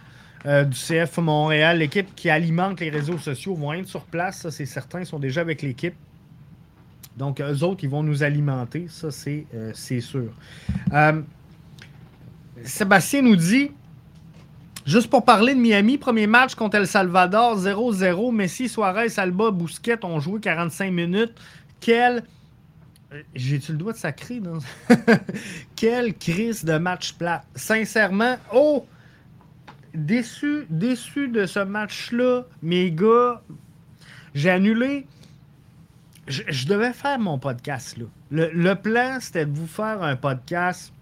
[0.47, 4.51] euh, du CF Montréal, l'équipe qui alimente les réseaux sociaux vont être sur place, ça
[4.51, 5.95] c'est certain, ils sont déjà avec l'équipe.
[7.17, 10.33] Donc, eux autres, ils vont nous alimenter, ça c'est sûr.
[12.65, 13.71] Sébastien nous dit
[14.87, 18.35] Juste pour parler de Miami, premier match contre El Salvador, 0-0.
[18.35, 21.33] Messi, Suarez, Alba, Bousquet ont joué 45 minutes.
[21.81, 22.23] Quel.
[23.13, 24.41] Euh, j'ai-tu le doigt de sacrer?
[24.41, 24.59] Non?
[25.77, 27.45] Quelle crise de match plat.
[27.55, 28.87] Sincèrement, oh!
[29.95, 33.43] Déçu, déçu de ce match-là, mes gars.
[34.35, 35.07] J'ai annulé.
[36.27, 38.07] Je, devais faire mon podcast là.
[38.31, 40.95] le plan, c'était de vous faire un podcast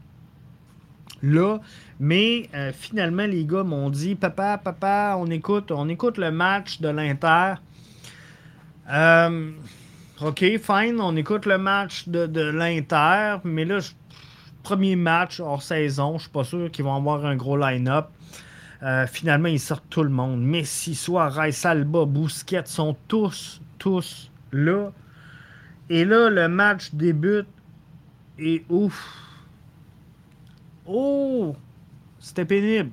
[1.22, 1.58] là.
[2.00, 6.80] Mais euh, finalement, les gars m'ont dit Papa, papa, on écoute, on écoute le match
[6.80, 7.54] de l'Inter.
[8.90, 9.50] Euh,
[10.20, 13.36] OK, fine, on écoute le match de, l'Inter.
[13.44, 13.78] Mais là,
[14.62, 18.08] premier match hors saison, je suis pas sûr qu'ils vont avoir un gros line-up.
[18.82, 20.42] Euh, finalement, ils sortent tout le monde.
[20.42, 24.90] Messi, Suarez, Salba, Bousquet sont tous, tous là.
[25.90, 27.48] Et là, le match débute
[28.38, 29.22] et ouf,
[30.86, 31.54] Oh!
[32.18, 32.90] C'était pénible.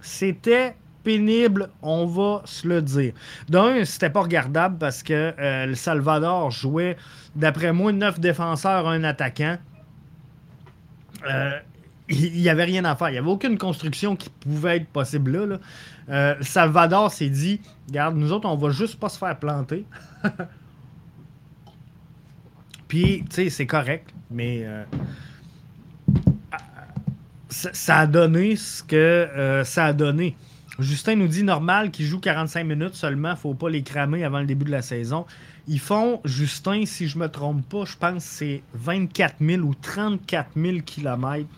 [0.00, 3.12] C'était pénible, on va se le dire.
[3.48, 6.96] D'un, c'était pas regardable parce que euh, le Salvador jouait,
[7.36, 9.58] d'après moi, neuf défenseurs, un attaquant.
[11.28, 11.58] Euh,
[12.08, 13.08] il n'y avait rien à faire.
[13.08, 15.58] Il n'y avait aucune construction qui pouvait être possible là.
[16.10, 19.86] Euh, le Salvador s'est dit Regarde, nous autres, on va juste pas se faire planter.
[23.30, 24.66] C'est correct, mais
[27.72, 30.36] ça, a donné ce que euh, ça a donné.
[30.78, 34.46] Justin nous dit normal qu'ils jouent 45 minutes seulement, faut pas les cramer avant le
[34.46, 35.24] début de la saison.
[35.68, 39.74] Ils font, Justin, si je me trompe pas, je pense que c'est 24 000 ou
[39.74, 41.48] 34 000 kilomètres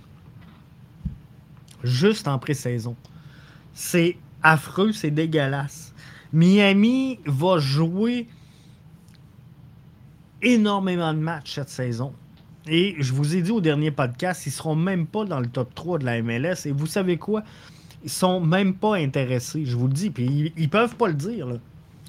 [1.83, 2.95] juste en pré-saison.
[3.73, 5.95] C'est affreux, c'est dégueulasse.
[6.33, 8.29] Miami va jouer
[10.43, 12.13] énormément de matchs cette saison.
[12.69, 15.47] Et je vous ai dit au dernier podcast, ils ne seront même pas dans le
[15.47, 16.67] top 3 de la MLS.
[16.67, 17.45] Et vous savez quoi?
[18.07, 20.11] ils sont même pas intéressés, je vous le dis.
[20.11, 21.59] Puis ils, peuvent pas le dire,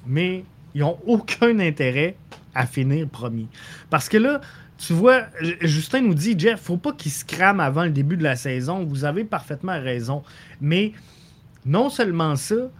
[0.06, 2.16] mais ils ont aucun intérêt
[2.54, 3.46] à finir premier.
[3.90, 4.40] Parce que là,
[4.78, 5.22] tu vois,
[5.60, 8.84] Justin nous dit, Jeff, faut pas qu'ils se crament avant le début de la saison.
[8.84, 10.22] Vous avez parfaitement raison.
[10.60, 10.92] Mais
[11.66, 12.70] non seulement ça,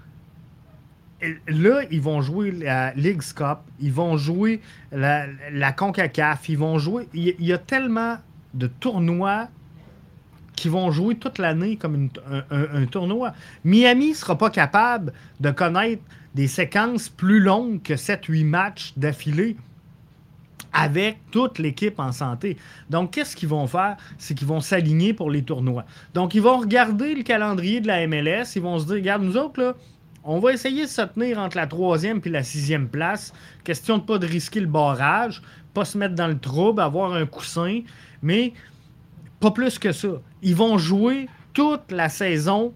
[1.21, 4.61] là, ils vont jouer la Ligue Cup, ils vont jouer
[4.93, 7.09] la, CONCACAF, ils vont jouer.
[7.15, 8.19] Il y, a tellement
[8.55, 9.49] de tournois
[10.55, 12.09] qui vont jouer toute l'année comme
[12.51, 13.33] un, tournoi.
[13.65, 16.03] Miami ne sera pas capable de connaître
[16.35, 19.57] des séquences plus longues que 7-8 matchs d'affilée
[20.73, 22.57] avec toute l'équipe en santé.
[22.91, 23.97] Donc, qu'est-ce qu'ils vont faire?
[24.19, 25.85] C'est qu'ils vont s'aligner pour les tournois.
[26.15, 28.55] Donc, ils vont regarder le calendrier de la MLS.
[28.55, 29.75] Ils vont se dire, regarde, nous autres, là,
[30.31, 33.33] on va essayer de se tenir entre la troisième et la sixième place.
[33.65, 35.41] Question de pas risquer le barrage,
[35.73, 37.81] pas se mettre dans le trouble, avoir un coussin,
[38.21, 38.53] mais
[39.41, 40.09] pas plus que ça.
[40.43, 42.75] Ils vont jouer toute la saison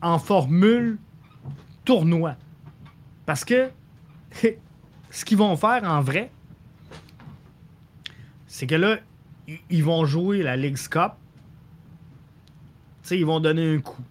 [0.00, 0.96] en formule
[1.84, 2.36] tournoi.
[3.26, 3.68] Parce que
[5.10, 6.30] ce qu'ils vont faire en vrai,
[8.46, 8.96] c'est que là,
[9.68, 11.12] ils vont jouer la Ligue Cup.
[13.10, 14.02] ils vont donner un coup.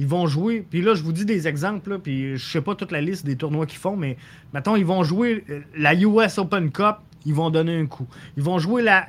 [0.00, 2.92] Ils vont jouer, puis là, je vous dis des exemples, puis je sais pas toute
[2.92, 4.16] la liste des tournois qu'ils font, mais
[4.52, 8.06] maintenant, ils vont jouer euh, la US Open Cup, ils vont donner un coup.
[8.36, 9.08] Ils vont jouer la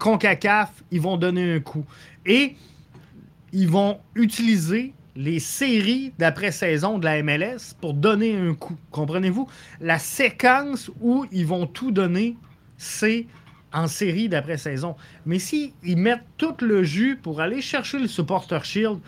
[0.00, 1.84] CONCACAF, ils vont donner un coup.
[2.26, 2.56] Et
[3.52, 8.76] ils vont utiliser les séries d'après-saison de la MLS pour donner un coup.
[8.90, 9.48] Comprenez-vous?
[9.80, 12.36] La séquence où ils vont tout donner,
[12.76, 13.28] c'est
[13.72, 14.96] en série d'après-saison.
[15.26, 18.98] Mais s'ils mettent tout le jus pour aller chercher le Supporter Shield,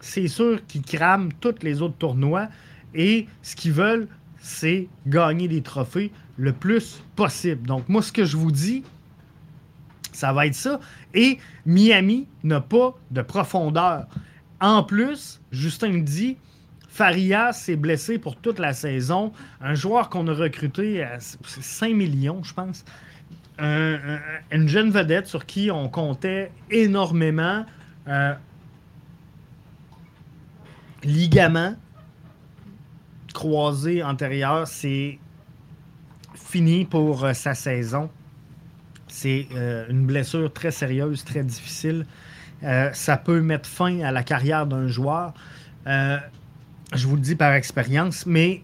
[0.00, 2.48] c'est sûr qu'ils crament tous les autres tournois
[2.94, 7.66] et ce qu'ils veulent, c'est gagner des trophées le plus possible.
[7.66, 8.84] Donc, moi, ce que je vous dis,
[10.12, 10.80] ça va être ça.
[11.14, 14.06] Et Miami n'a pas de profondeur.
[14.60, 16.36] En plus, Justin me dit,
[16.88, 19.32] Faria s'est blessé pour toute la saison.
[19.60, 22.84] Un joueur qu'on a recruté à 5 millions, je pense.
[23.60, 27.64] une jeune vedette sur qui on comptait énormément.
[28.08, 28.34] Euh,
[31.04, 31.74] ligament
[33.38, 35.18] croisé antérieur, c'est
[36.34, 38.10] fini pour euh, sa saison.
[39.06, 42.06] C'est euh, une blessure très sérieuse, très difficile.
[42.64, 45.34] Euh, ça peut mettre fin à la carrière d'un joueur.
[45.86, 48.62] je vous le dis par expérience, mais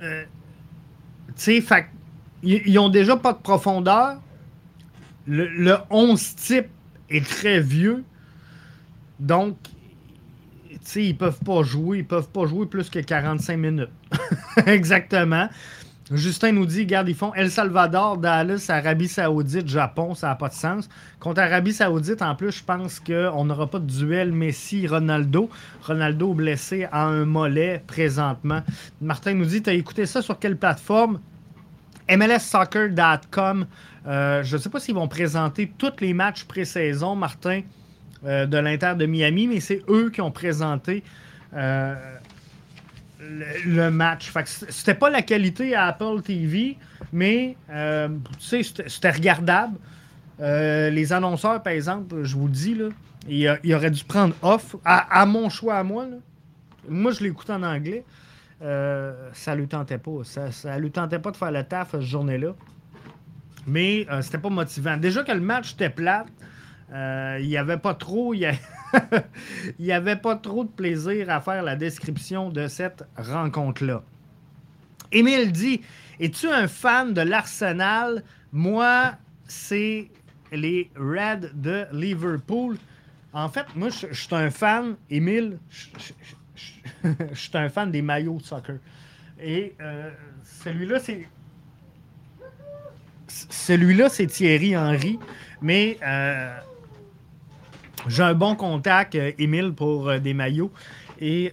[0.00, 1.64] tu sais,
[2.42, 4.20] ils n'ont déjà pas de profondeur.
[5.26, 6.68] Le, le 11 type
[7.10, 8.04] est très vieux.
[9.20, 9.56] Donc,
[10.96, 13.90] ils peuvent pas jouer, ils peuvent pas jouer plus que 45 minutes.
[14.66, 15.48] Exactement.
[16.10, 20.48] Justin nous dit, regarde, ils font El Salvador, Dallas, Arabie Saoudite, Japon, ça n'a pas
[20.48, 20.88] de sens.
[21.20, 25.50] Contre Arabie Saoudite, en plus, je pense qu'on n'aura pas de duel Messi-Ronaldo.
[25.82, 28.62] Ronaldo blessé à un mollet présentement.
[29.02, 31.20] Martin nous dit, tu as écouté ça sur quelle plateforme?
[32.08, 33.66] MLSsoccer.com.
[34.06, 37.60] Euh, je ne sais pas s'ils vont présenter tous les matchs pré-saison, Martin.
[38.24, 41.04] Euh, de l'Inter de Miami, mais c'est eux qui ont présenté
[41.54, 41.94] euh,
[43.64, 44.32] le, match.
[44.44, 46.76] c'était pas la qualité à Apple TV,
[47.12, 48.08] mais euh,
[48.40, 49.76] c'était regardable.
[50.40, 52.88] les annonceurs, par exemple, je vous le dis, là,
[53.28, 56.06] il, aurait dû prendre off à, mon choix à moi.
[56.88, 58.02] Moi, je l'écoute en anglais.
[58.60, 60.24] ça lui tentait pas.
[60.24, 62.52] Ça, ça lui tentait pas de faire le taf cette journée-là.
[63.64, 64.96] Mais c'était pas motivant.
[64.96, 66.24] Déjà que le match était plat,
[66.92, 68.34] euh, il n'y avait pas trop.
[68.34, 68.50] Il
[69.78, 74.02] n'y avait pas trop de plaisir à faire la description de cette rencontre-là.
[75.12, 75.82] Émile dit
[76.20, 78.22] Es-tu un fan de l'Arsenal?
[78.52, 79.12] Moi,
[79.46, 80.08] c'est
[80.52, 82.76] les Reds de Liverpool.
[83.32, 85.58] En fait, moi, je suis un fan, Émile,
[87.04, 88.76] je suis un fan des maillots de soccer.
[89.40, 90.10] Et euh,
[90.64, 91.28] celui-là, c'est.
[93.28, 95.18] Celui-là, c'est Thierry Henry.
[95.60, 96.58] Mais euh,
[98.06, 100.72] j'ai un bon contact, euh, Émile, pour euh, des maillots.
[101.20, 101.52] Et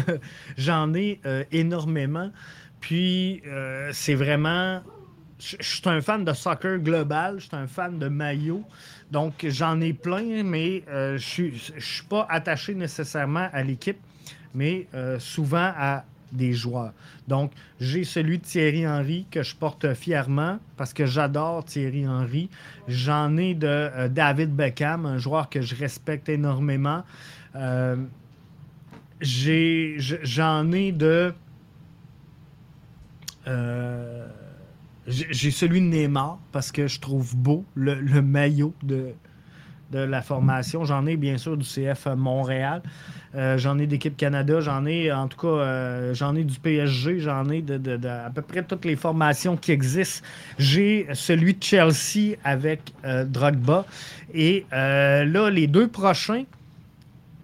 [0.56, 2.30] j'en ai euh, énormément.
[2.80, 3.42] Puis,
[3.92, 4.80] c'est vraiment.
[5.38, 8.64] Je suis un fan de soccer global, je suis un fan de maillots.
[9.10, 11.42] Donc, j'en ai plein, mais je
[11.74, 13.98] ne suis pas attaché nécessairement à l'équipe,
[14.54, 14.86] mais
[15.18, 16.92] souvent à des joueurs.
[17.28, 22.50] Donc, j'ai celui de Thierry Henry que je porte fièrement parce que j'adore Thierry Henry.
[22.88, 27.04] J'en ai de euh, David Beckham, un joueur que je respecte énormément.
[27.56, 27.96] Euh,
[29.20, 31.34] j'en ai, de.
[33.46, 34.26] Euh,
[35.06, 39.14] j'ai celui de Neymar parce que je trouve beau le, maillot de,
[39.90, 40.84] de la formation.
[40.84, 42.82] J'en ai bien sûr du CF Montréal.
[43.36, 47.20] Euh, j'en ai d'équipe Canada, j'en ai en tout cas, euh, j'en ai du PSG,
[47.20, 50.26] j'en ai de, à peu près toutes les formations qui existent.
[50.58, 53.86] J'ai celui de Chelsea avec euh, Drogba.
[54.34, 56.44] Et là, les deux prochains,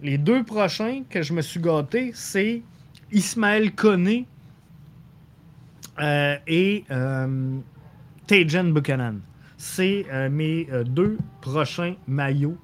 [0.03, 2.61] les deux prochains que je me suis gâté, c'est
[3.11, 4.25] Ismaël Koné
[5.99, 6.83] et
[8.27, 9.19] Tajan Buchanan.
[9.57, 12.57] C'est mes deux prochains maillots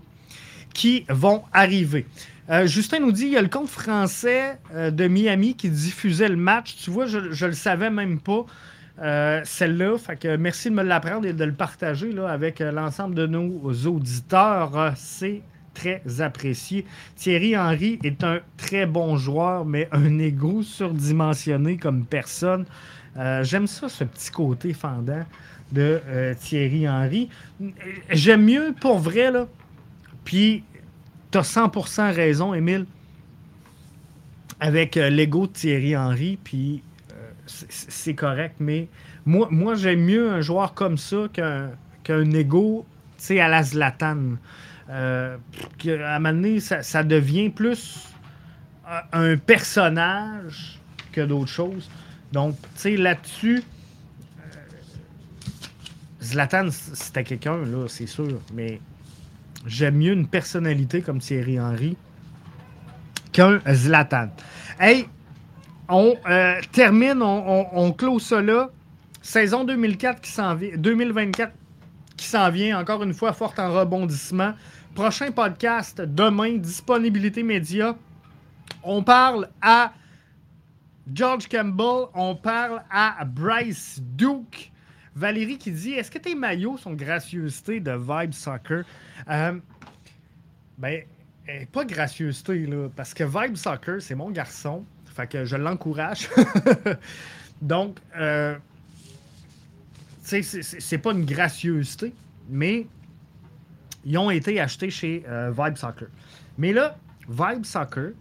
[0.74, 2.06] qui vont arriver.
[2.50, 6.28] Euh, Justin nous dit il y a le compte français euh, de Miami qui diffusait
[6.28, 6.76] le match.
[6.76, 8.46] Tu vois, je ne le savais même pas.
[9.02, 9.96] Euh, celle-là.
[10.38, 14.94] Merci de me l'apprendre et de le partager avec l'ensemble de nos auditeurs.
[14.96, 15.42] C'est
[15.74, 16.86] très apprécié.
[17.16, 22.66] Thierry Henry est un très bon joueur, mais un égo surdimensionné comme personne.
[23.42, 25.26] J'aime ça, ce petit côté fendant
[25.74, 26.02] de
[26.40, 27.30] Thierry Henry.
[28.10, 29.48] J'aime mieux pour vrai, là.
[30.24, 30.64] Puis
[31.32, 32.86] tu as 100% raison, Émile,
[34.60, 38.88] avec euh, l'ego de Thierry Henry, puis euh, c'est correct, mais
[39.26, 42.86] moi, j'aime mieux un joueur comme ça qu'un ego
[43.30, 44.38] à la Zlatan.
[44.90, 45.38] Euh,
[45.88, 48.10] à un moment donné, ça, devient plus
[49.14, 50.80] un personnage
[51.14, 51.90] que d'autres choses.
[52.34, 53.64] Donc, tu sais, là-dessus,
[56.24, 58.80] Zlatan, c'était quelqu'un, là, c'est sûr, mais
[59.66, 61.96] J'aime mieux une personnalité comme Thierry Henry
[63.32, 64.30] qu'un Zlatan.
[64.80, 65.08] Hey,
[65.88, 68.70] on euh, termine, on, on, clôt ça là.
[69.22, 71.54] Saison 2004 qui s'en vient, 2024
[72.18, 74.54] qui s'en vient, encore une fois, forte en rebondissement.
[74.96, 77.96] Prochain podcast demain, disponibilité média.
[78.84, 79.94] On parle à
[81.12, 84.73] George Campbell, on parle à Bryce Duke.
[85.16, 88.84] Valérie qui dit Est-ce que tes maillots sont gracieuseté de Vibe Soccer?
[89.30, 89.60] Euh,
[90.78, 91.04] Ben,
[91.72, 94.86] pas gracieuseté, là, parce que Vibe Soccer, c'est mon garçon.
[95.14, 96.30] Fait que je l'encourage.
[97.62, 98.56] Donc, euh,
[100.26, 102.14] tu sais, c'est pas une gracieuseté,
[102.50, 102.88] mais
[104.06, 106.08] ils ont été achetés chez euh, Vibe Soccer.
[106.58, 106.98] Mais là,
[107.30, 108.12] Vibe Soccer,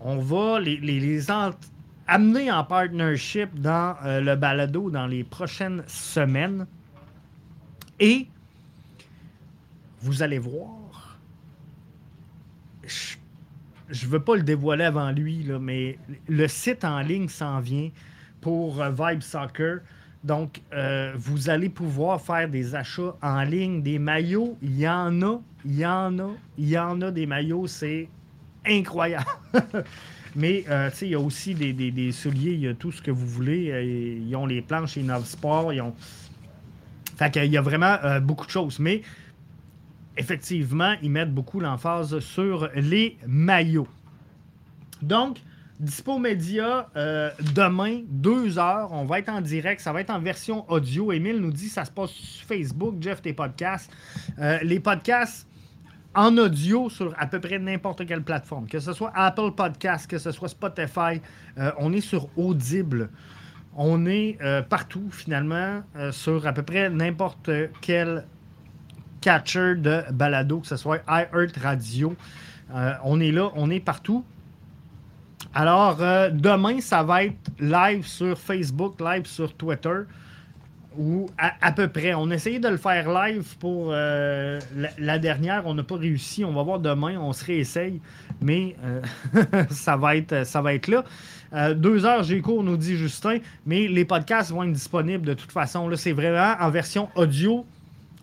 [0.00, 1.30] on va les, les, les,
[2.06, 6.66] amener en partnership dans euh, le balado dans les prochaines semaines.
[8.00, 8.26] Et
[10.00, 11.18] vous allez voir,
[12.84, 15.98] je ne veux pas le dévoiler avant lui, là, mais
[16.28, 17.90] le site en ligne s'en vient
[18.40, 19.80] pour euh, Vibe Soccer.
[20.24, 24.56] Donc, euh, vous allez pouvoir faire des achats en ligne, des maillots.
[24.62, 27.66] Il y en a, il y en a, il y en a des maillots.
[27.66, 28.08] C'est
[28.66, 29.26] incroyable.
[30.34, 33.26] Mais euh, il y a aussi des, souliers, il y a tout ce que vous
[33.26, 33.70] voulez.
[33.70, 35.72] Euh, ils ont les planches chez Sport.
[35.72, 35.94] Ils ont...
[37.16, 38.78] Fait y a vraiment euh, beaucoup de choses.
[38.78, 39.02] Mais
[40.16, 43.88] effectivement, ils mettent beaucoup l'emphase sur les maillots.
[45.02, 45.38] Donc,
[45.78, 50.70] Dispo Média, demain, 2 heures, on va être en direct, ça va être en version
[50.70, 51.10] audio.
[51.10, 53.90] Émile nous dit ça se passe sur Facebook, Jeff, tes podcasts.
[54.62, 55.48] les podcasts,
[56.14, 60.18] en audio sur à peu près n'importe quelle plateforme, que ce soit Apple Podcast, que
[60.18, 61.20] ce soit Spotify,
[61.58, 63.10] euh, on est sur Audible.
[63.74, 68.26] On est euh, partout finalement euh, sur à peu près n'importe quel
[69.20, 72.14] catcher de balado, que ce soit iHeart Radio.
[73.04, 74.24] on est là, on est partout.
[75.54, 80.02] Alors, demain, ça va être live sur Facebook, live sur Twitter
[80.98, 82.14] ou à, peu près.
[82.14, 84.60] On a essayé de le faire live pour euh,
[84.98, 86.44] la, dernière, on n'a pas réussi.
[86.44, 88.00] On va voir demain, on se réessaye,
[88.40, 89.00] mais euh,
[89.70, 91.04] ça, va être, ça va être là.
[91.54, 95.34] Euh, deux heures, j'ai cours, nous dit Justin, mais les podcasts vont être disponibles de
[95.34, 95.88] toute façon.
[95.88, 97.66] Là, c'est vraiment en version audio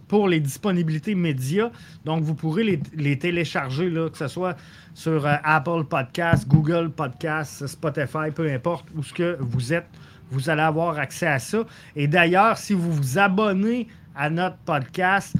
[0.08, 1.70] pour les disponibilités médias.
[2.06, 4.58] Donc, vous pourrez les, les télécharger, là, que ce soit
[4.96, 9.88] sur Apple Podcasts, Google Podcasts, Spotify, peu importe où ce que vous êtes
[10.32, 11.64] vous allez avoir accès à ça.
[11.96, 15.36] Et d'ailleurs, si vous vous abonnez à notre podcast,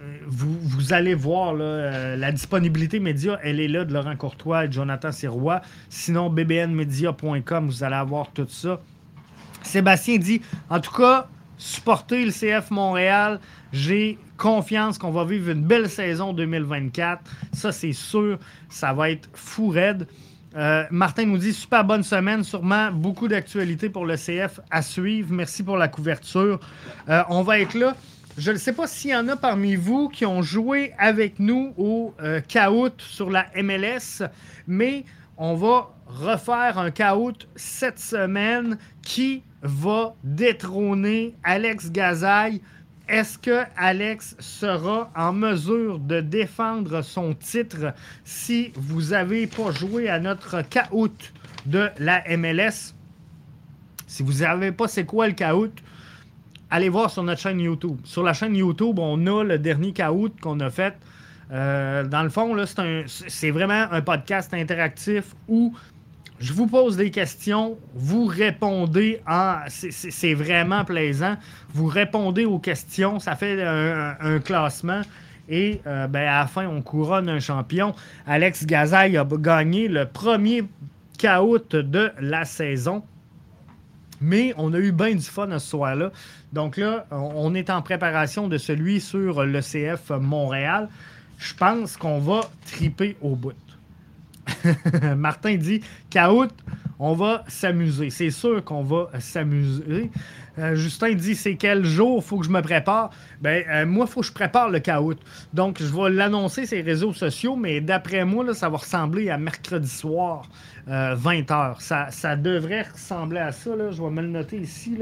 [0.00, 4.72] euh, vous, allez voir euh, la disponibilité média, elle est là de Laurent Courtois et
[4.72, 5.60] Jonathan Sirois.
[5.88, 8.80] Sinon, bbnmedia.com, vous allez avoir tout ça.
[9.62, 13.40] Sébastien dit, en tout cas, supportez le CF Montréal.
[13.72, 17.22] J'ai confiance qu'on va vivre une belle saison 2024.
[17.52, 18.38] Ça, c'est sûr.
[18.68, 20.06] Ça va être fou raide.
[20.56, 25.32] Euh, Martin nous dit super bonne semaine, sûrement beaucoup d'actualités pour le CF à suivre.
[25.32, 26.58] Merci pour la couverture.
[27.08, 27.96] Euh, on va être là.
[28.38, 31.74] Je ne sais pas s'il y en a parmi vous qui ont joué avec nous
[31.76, 32.40] au euh,
[32.98, 34.22] sur la MLS,
[34.66, 35.04] mais
[35.36, 42.60] on va refaire un caout cette semaine qui va détrôner Alex Gazaille
[43.08, 47.94] est-ce que Alex sera en mesure de défendre son titre
[48.24, 51.32] si vous n'avez pas joué à notre caout
[51.66, 52.94] de la MLS?
[54.06, 55.72] Si vous n'avez pas c'est quoi le caout,
[56.70, 57.98] allez voir sur notre chaîne YouTube.
[58.04, 60.94] Sur la chaîne YouTube, on a le dernier caout qu'on a fait.
[61.50, 62.54] Euh, dans le fond,
[63.06, 65.74] c'est vraiment un podcast interactif où
[66.40, 69.56] je vous pose des questions, vous répondez en.
[69.68, 71.36] C'est vraiment plaisant.
[71.74, 75.02] Vous répondez aux questions, ça fait un, classement.
[75.48, 77.94] Et euh, ben, à la fin, on couronne un champion.
[78.26, 80.64] Alex Gazaille a gagné le premier
[81.18, 83.02] caout de la saison.
[84.20, 86.12] Mais on a eu bien du fun ce soir-là.
[86.52, 90.88] Donc là, on est en préparation de celui sur le CF Montréal.
[91.38, 93.54] Je pense qu'on va triper au bout.
[95.16, 95.80] Martin dit
[96.10, 96.48] Caout,
[96.98, 98.10] on va s'amuser.
[98.10, 100.10] C'est sûr qu'on va s'amuser.
[100.58, 103.10] Euh, Justin dit c'est quel jour faut que je me prépare?
[103.40, 105.18] Ben euh, moi faut que je prépare le caout.
[105.52, 109.38] Donc je vais l'annoncer sur les réseaux sociaux, mais d'après moi ça va ressembler à
[109.38, 110.48] mercredi soir
[110.88, 111.52] 20h.
[111.52, 114.96] Euh, ça, devrait ressembler à ça Je vais me le noter ici.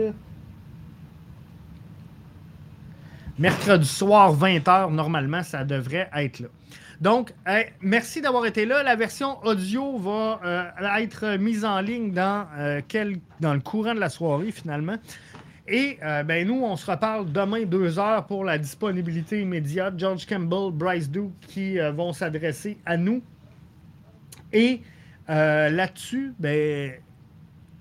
[3.39, 6.49] Mercredi soir 20h normalement ça devrait être là.
[7.01, 7.32] Donc,
[7.81, 8.82] merci d'avoir été là.
[8.82, 12.81] La version audio va euh, être mise en ligne dans, euh,
[13.40, 14.97] dans le courant de la soirée, finalement.
[15.68, 19.94] Et euh, ben, nous, on se reparle demain, deux heures, pour la disponibilité immédiate.
[19.98, 23.23] George Campbell, Bryce Duke qui vont s'adresser à nous.
[24.52, 24.81] Et
[25.28, 26.93] là-dessus, ben,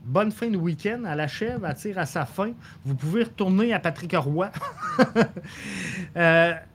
[0.03, 1.03] bonne fin de week-end.
[1.05, 2.51] À la chèvre, à tire à sa fin.
[2.83, 4.51] Vous pouvez retourner à Patrick Roy.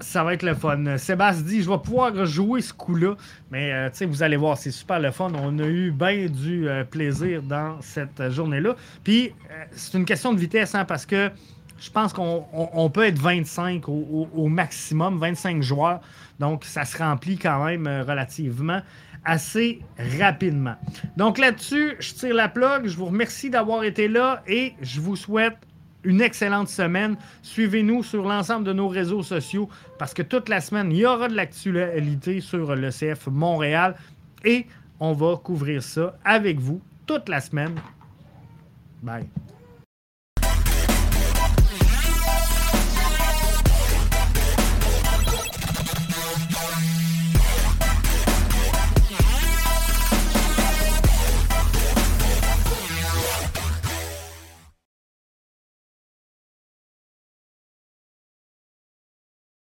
[0.00, 0.96] Ça va être le fun.
[0.96, 3.16] Sébastien dit Je vais pouvoir jouer ce coup-là.
[3.50, 5.30] Mais euh, vous allez voir, c'est super le fun.
[5.34, 8.76] On a eu bien du euh, plaisir dans cette journée-là.
[9.04, 11.30] Puis, euh, c'est une question de vitesse, hein, parce que
[11.78, 16.00] je pense qu'on peut être 25 au, maximum, 25 joueurs.
[16.38, 18.80] Donc, ça se remplit quand même relativement
[19.24, 19.80] assez
[20.18, 20.76] rapidement.
[21.16, 22.86] Donc là-dessus, je tire la plug.
[22.86, 25.56] Je vous remercie d'avoir été là et je vous souhaite
[26.04, 27.16] une excellente semaine.
[27.42, 29.68] Suivez-nous sur l'ensemble de nos réseaux sociaux
[29.98, 33.96] parce que toute la semaine, il y aura de l'actualité sur le CF Montréal
[34.44, 34.66] et
[34.98, 37.74] on va couvrir ça avec vous toute la semaine.
[39.02, 39.26] Bye.